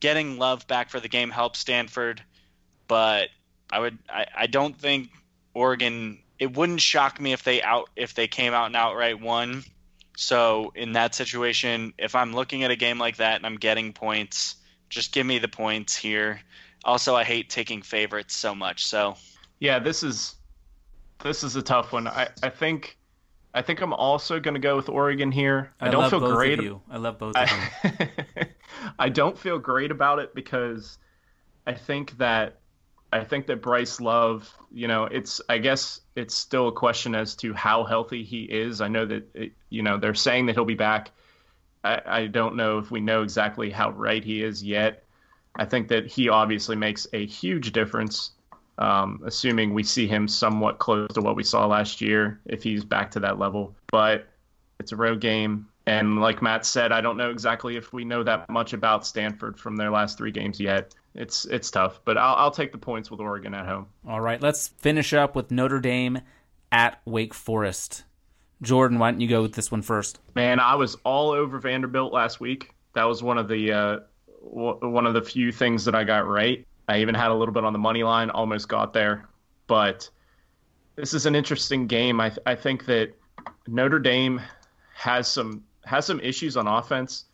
[0.00, 2.22] getting love back for the game helps Stanford,
[2.88, 3.28] but
[3.70, 5.10] I would I, I don't think
[5.54, 6.18] Oregon.
[6.38, 9.64] It wouldn't shock me if they out if they came out and outright won.
[10.16, 13.92] So in that situation, if I'm looking at a game like that and I'm getting
[13.92, 14.56] points,
[14.88, 16.40] just give me the points here.
[16.84, 18.84] Also, I hate taking favorites so much.
[18.84, 19.16] So
[19.60, 20.34] yeah, this is
[21.22, 22.06] this is a tough one.
[22.08, 22.98] I I think
[23.54, 25.72] I think I'm also going to go with Oregon here.
[25.80, 26.58] I, I don't feel great.
[26.58, 26.80] Of you.
[26.90, 28.48] I love both of them.
[28.98, 30.98] I don't feel great about it because
[31.66, 32.60] I think that
[33.12, 37.34] I think that Bryce Love, you know, it's I guess it's still a question as
[37.36, 38.80] to how healthy he is.
[38.80, 41.10] I know that it, you know they're saying that he'll be back.
[41.84, 45.04] I, I don't know if we know exactly how right he is yet.
[45.56, 48.30] I think that he obviously makes a huge difference
[48.78, 52.84] um, assuming we see him somewhat close to what we saw last year if he's
[52.84, 53.76] back to that level.
[53.90, 54.28] But
[54.80, 55.68] it's a road game.
[55.86, 59.58] And like Matt said, I don't know exactly if we know that much about Stanford
[59.58, 60.94] from their last three games yet.
[61.14, 63.86] It's it's tough, but I'll, I'll take the points with Oregon at home.
[64.08, 66.20] All right, let's finish up with Notre Dame
[66.70, 68.04] at Wake Forest.
[68.62, 70.20] Jordan, why don't you go with this one first?
[70.36, 72.74] Man, I was all over Vanderbilt last week.
[72.94, 73.98] That was one of the uh,
[74.44, 76.64] w- one of the few things that I got right.
[76.88, 79.28] I even had a little bit on the money line, almost got there.
[79.66, 80.08] But
[80.96, 82.20] this is an interesting game.
[82.20, 83.12] I, I think that
[83.66, 84.40] Notre Dame
[84.94, 87.24] has some has some issues on offense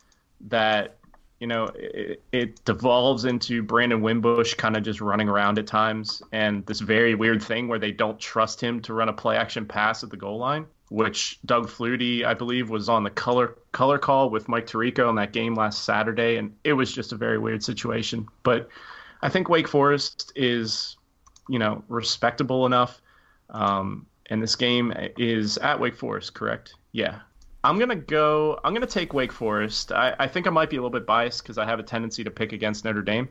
[0.47, 0.97] that
[1.39, 6.21] you know it, it devolves into Brandon Wimbush kind of just running around at times,
[6.31, 9.65] and this very weird thing where they don't trust him to run a play action
[9.65, 10.65] pass at the goal line.
[10.89, 15.15] which Doug Flutie, I believe, was on the color color call with Mike Tirico in
[15.15, 18.27] that game last Saturday, and it was just a very weird situation.
[18.43, 18.69] But
[19.21, 20.97] I think Wake Forest is,
[21.47, 23.01] you know, respectable enough.
[23.51, 26.73] Um, and this game is at Wake Forest, correct?
[26.91, 27.19] Yeah.
[27.63, 28.59] I'm gonna go.
[28.63, 29.91] I'm gonna take Wake Forest.
[29.91, 32.23] I, I think I might be a little bit biased because I have a tendency
[32.23, 33.29] to pick against Notre Dame,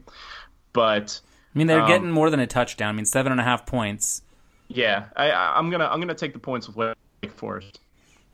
[0.72, 1.20] but
[1.54, 2.90] I mean they're um, getting more than a touchdown.
[2.90, 4.22] I mean seven and a half points.
[4.68, 7.80] Yeah, I, I'm gonna I'm gonna take the points with Wake Forest.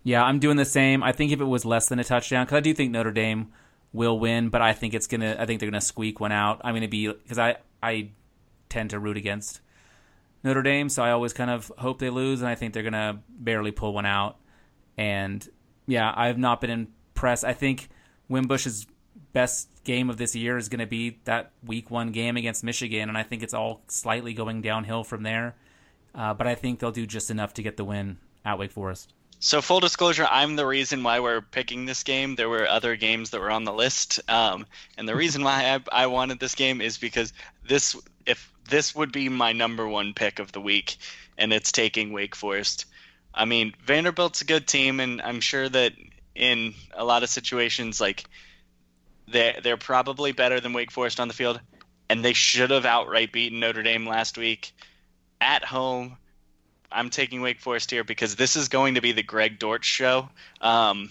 [0.02, 1.02] Yeah, I'm doing the same.
[1.02, 3.52] I think if it was less than a touchdown, because I do think Notre Dame
[3.92, 5.36] will win, but I think it's gonna.
[5.38, 6.60] I think they're gonna squeak one out.
[6.64, 8.10] I'm gonna be because I I
[8.68, 9.60] tend to root against
[10.42, 13.22] Notre Dame, so I always kind of hope they lose, and I think they're gonna
[13.28, 14.36] barely pull one out.
[14.98, 15.48] And
[15.86, 17.44] yeah, I've not been impressed.
[17.44, 17.88] I think
[18.30, 18.86] Wimbush's
[19.32, 23.08] best game of this year is going to be that week one game against Michigan,
[23.08, 25.54] and I think it's all slightly going downhill from there.
[26.14, 29.12] Uh, but I think they'll do just enough to get the win at Wake Forest.
[29.40, 32.36] So full disclosure, I'm the reason why we're picking this game.
[32.36, 34.64] There were other games that were on the list, um,
[34.96, 37.32] and the reason why I, I wanted this game is because
[37.68, 40.96] this, if this would be my number one pick of the week,
[41.36, 42.86] and it's taking Wake Forest.
[43.34, 45.92] I mean, Vanderbilt's a good team, and I'm sure that
[46.34, 48.24] in a lot of situations, like
[49.28, 51.60] they they're probably better than Wake Forest on the field,
[52.08, 54.72] and they should have outright beaten Notre Dame last week
[55.40, 56.16] at home.
[56.92, 60.28] I'm taking Wake Forest here because this is going to be the Greg Dortch show.
[60.60, 61.10] Um,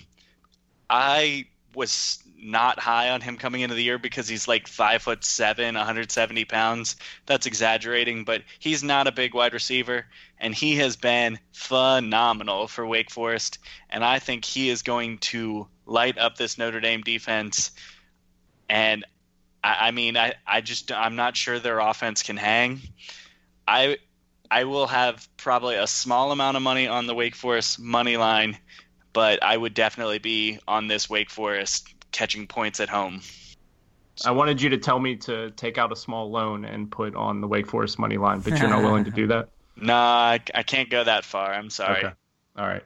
[0.90, 5.24] I was not high on him coming into the year because he's like five foot
[5.24, 6.96] seven, 170 pounds.
[7.26, 10.06] That's exaggerating, but he's not a big wide receiver,
[10.40, 13.60] and he has been phenomenal for Wake Forest.
[13.90, 17.72] And I think he is going to light up this Notre Dame defense.
[18.70, 19.06] And
[19.64, 22.82] I, I mean, I, I just I'm not sure their offense can hang.
[23.68, 23.98] I
[24.52, 28.58] I will have probably a small amount of money on the Wake Forest money line,
[29.12, 33.22] but I would definitely be on this Wake Forest catching points at home.
[34.24, 37.42] I wanted you to tell me to take out a small loan and put on
[37.42, 39.50] the Wake Forest money line, but you're not willing to do that.
[39.76, 41.52] Nah, I, I can't go that far.
[41.52, 42.06] I'm sorry.
[42.06, 42.14] Okay.
[42.56, 42.84] All right.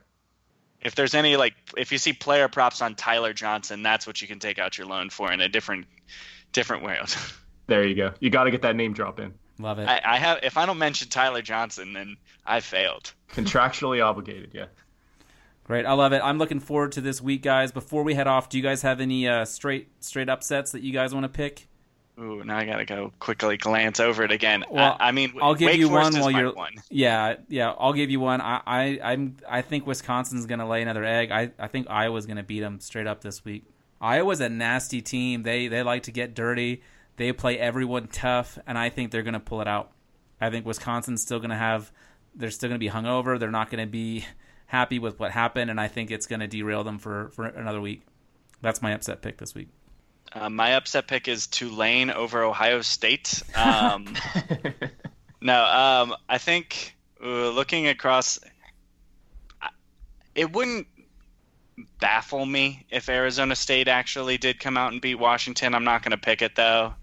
[0.82, 4.28] If there's any like, if you see player props on Tyler Johnson, that's what you
[4.28, 5.86] can take out your loan for in a different,
[6.54, 7.16] different world.
[7.68, 8.14] There you go.
[8.22, 9.34] You got to get that name drop in.
[9.60, 9.90] Love it.
[9.90, 10.40] I, I have.
[10.42, 12.16] If I don't mention Tyler Johnson, then
[12.46, 13.14] I failed.
[13.30, 14.52] Contractually obligated.
[14.54, 14.68] Yeah.
[15.68, 16.22] Great, I love it.
[16.24, 17.74] I'm looking forward to this week, guys.
[17.74, 20.94] Before we head off, do you guys have any uh, straight straight upsets that you
[20.94, 21.68] guys want to pick?
[22.18, 24.64] Ooh, now I gotta go quickly glance over it again.
[24.72, 26.54] Well, I, I mean, I'll give Wake you Forest one while you're.
[26.54, 26.76] One.
[26.90, 28.40] Yeah, yeah, I'll give you one.
[28.40, 31.32] I, I, I'm, I think Wisconsin's gonna lay another egg.
[31.32, 33.66] I, I think Iowa's gonna beat them straight up this week.
[34.00, 35.44] Iowa's a nasty team.
[35.44, 36.82] They, they like to get dirty.
[37.18, 39.92] They play everyone tough, and I think they're gonna pull it out.
[40.40, 41.92] I think Wisconsin's still gonna have.
[42.34, 43.38] They're still gonna be hungover.
[43.38, 44.26] They're not gonna be
[44.68, 47.82] happy with what happened, and I think it's going to derail them for, for another
[47.82, 48.04] week.
[48.62, 49.70] That's my upset pick this week.
[50.34, 53.42] Uh, my upset pick is Tulane over Ohio State.
[53.56, 54.14] Um,
[55.42, 58.40] no, um, I think uh, looking across,
[60.36, 60.88] it wouldn't
[62.00, 65.74] baffle me if Arizona State actually did come out and beat Washington.
[65.74, 66.94] I'm not going to pick it though.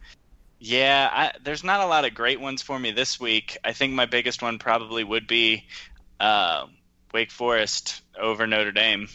[0.58, 3.56] Yeah, I, there's not a lot of great ones for me this week.
[3.64, 5.66] I think my biggest one probably would be
[6.20, 6.66] uh,
[7.14, 9.08] Wake Forest over Notre Dame.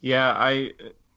[0.00, 0.72] Yeah, I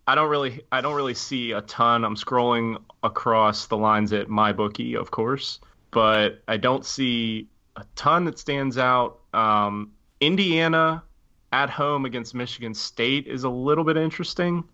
[0.06, 2.04] I don't really I don't really see a ton.
[2.04, 5.60] I'm scrolling across the lines at my bookie, of course,
[5.90, 9.20] but I don't see a ton that stands out.
[9.34, 11.04] Um, Indiana
[11.52, 14.66] at home against Michigan State is a little bit interesting.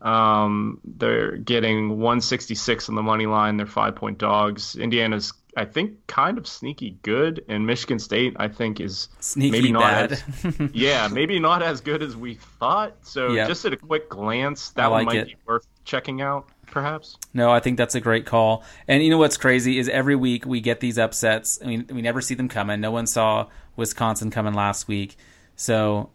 [0.00, 3.56] Um, they're getting 166 on the money line.
[3.56, 4.74] They're five point dogs.
[4.74, 9.72] Indiana's I think kind of sneaky good, and Michigan State I think is sneaky maybe
[9.72, 10.12] not bad.
[10.12, 10.24] as
[10.72, 12.94] yeah maybe not as good as we thought.
[13.02, 13.48] So Yep.
[13.48, 15.26] just at a quick glance, that I one might it.
[15.26, 17.16] be worth checking out, perhaps.
[17.34, 18.64] No, I think that's a great call.
[18.88, 21.58] And you know what's crazy is every week we get these upsets.
[21.62, 22.80] I mean, we never see them coming.
[22.80, 23.46] No one saw
[23.76, 25.16] Wisconsin coming last week.
[25.56, 26.10] So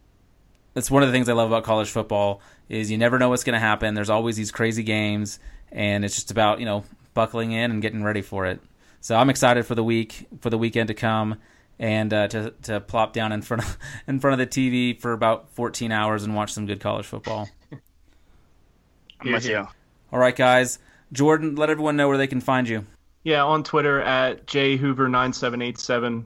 [0.74, 3.44] that's one of the things I love about college football is you never know what's
[3.44, 3.94] going to happen.
[3.94, 5.38] There's always these crazy games,
[5.72, 6.84] and it's just about you know
[7.14, 8.60] buckling in and getting ready for it.
[9.06, 11.36] So I'm excited for the week for the weekend to come
[11.78, 13.78] and uh, to to plop down in front of
[14.08, 17.48] in front of the TV for about 14 hours and watch some good college football.
[19.22, 19.68] I'm with you.
[20.12, 20.80] All right, guys.
[21.14, 22.84] Jordan, let everyone know where they can find you.
[23.22, 26.26] Yeah, on Twitter at jhoover9787,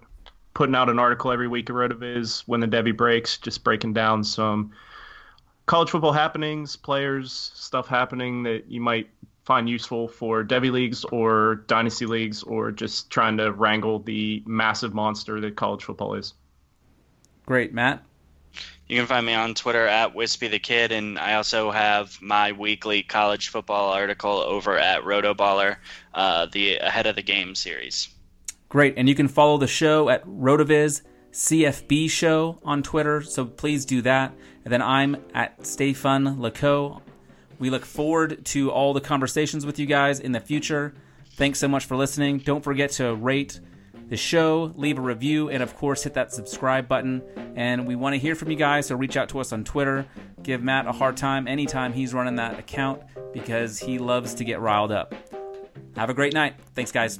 [0.53, 4.23] putting out an article every week at RotoViz when the Debbie breaks, just breaking down
[4.23, 4.71] some
[5.65, 9.09] college football happenings, players, stuff happening that you might
[9.49, 14.93] find useful for devy leagues or dynasty leagues or just trying to wrangle the massive
[14.93, 16.35] monster that college football is.
[17.47, 18.03] Great, Matt.
[18.87, 22.51] You can find me on Twitter at Wispy the Kid, and I also have my
[22.51, 25.77] weekly college football article over at Rotoballer,
[26.13, 28.09] uh, the Ahead of the Game series.
[28.69, 33.83] Great, and you can follow the show at RotoViz CFB Show on Twitter, so please
[33.83, 34.31] do that.
[34.63, 37.01] And then I'm at Stay Fun Laco.
[37.59, 40.93] We look forward to all the conversations with you guys in the future.
[41.33, 42.39] Thanks so much for listening.
[42.39, 43.59] Don't forget to rate
[44.07, 47.21] the show, leave a review, and of course, hit that subscribe button.
[47.55, 50.05] And we want to hear from you guys, so reach out to us on Twitter.
[50.41, 53.03] Give Matt a hard time anytime he's running that account
[53.33, 55.13] because he loves to get riled up.
[55.95, 56.55] Have a great night.
[56.73, 57.19] Thanks, guys.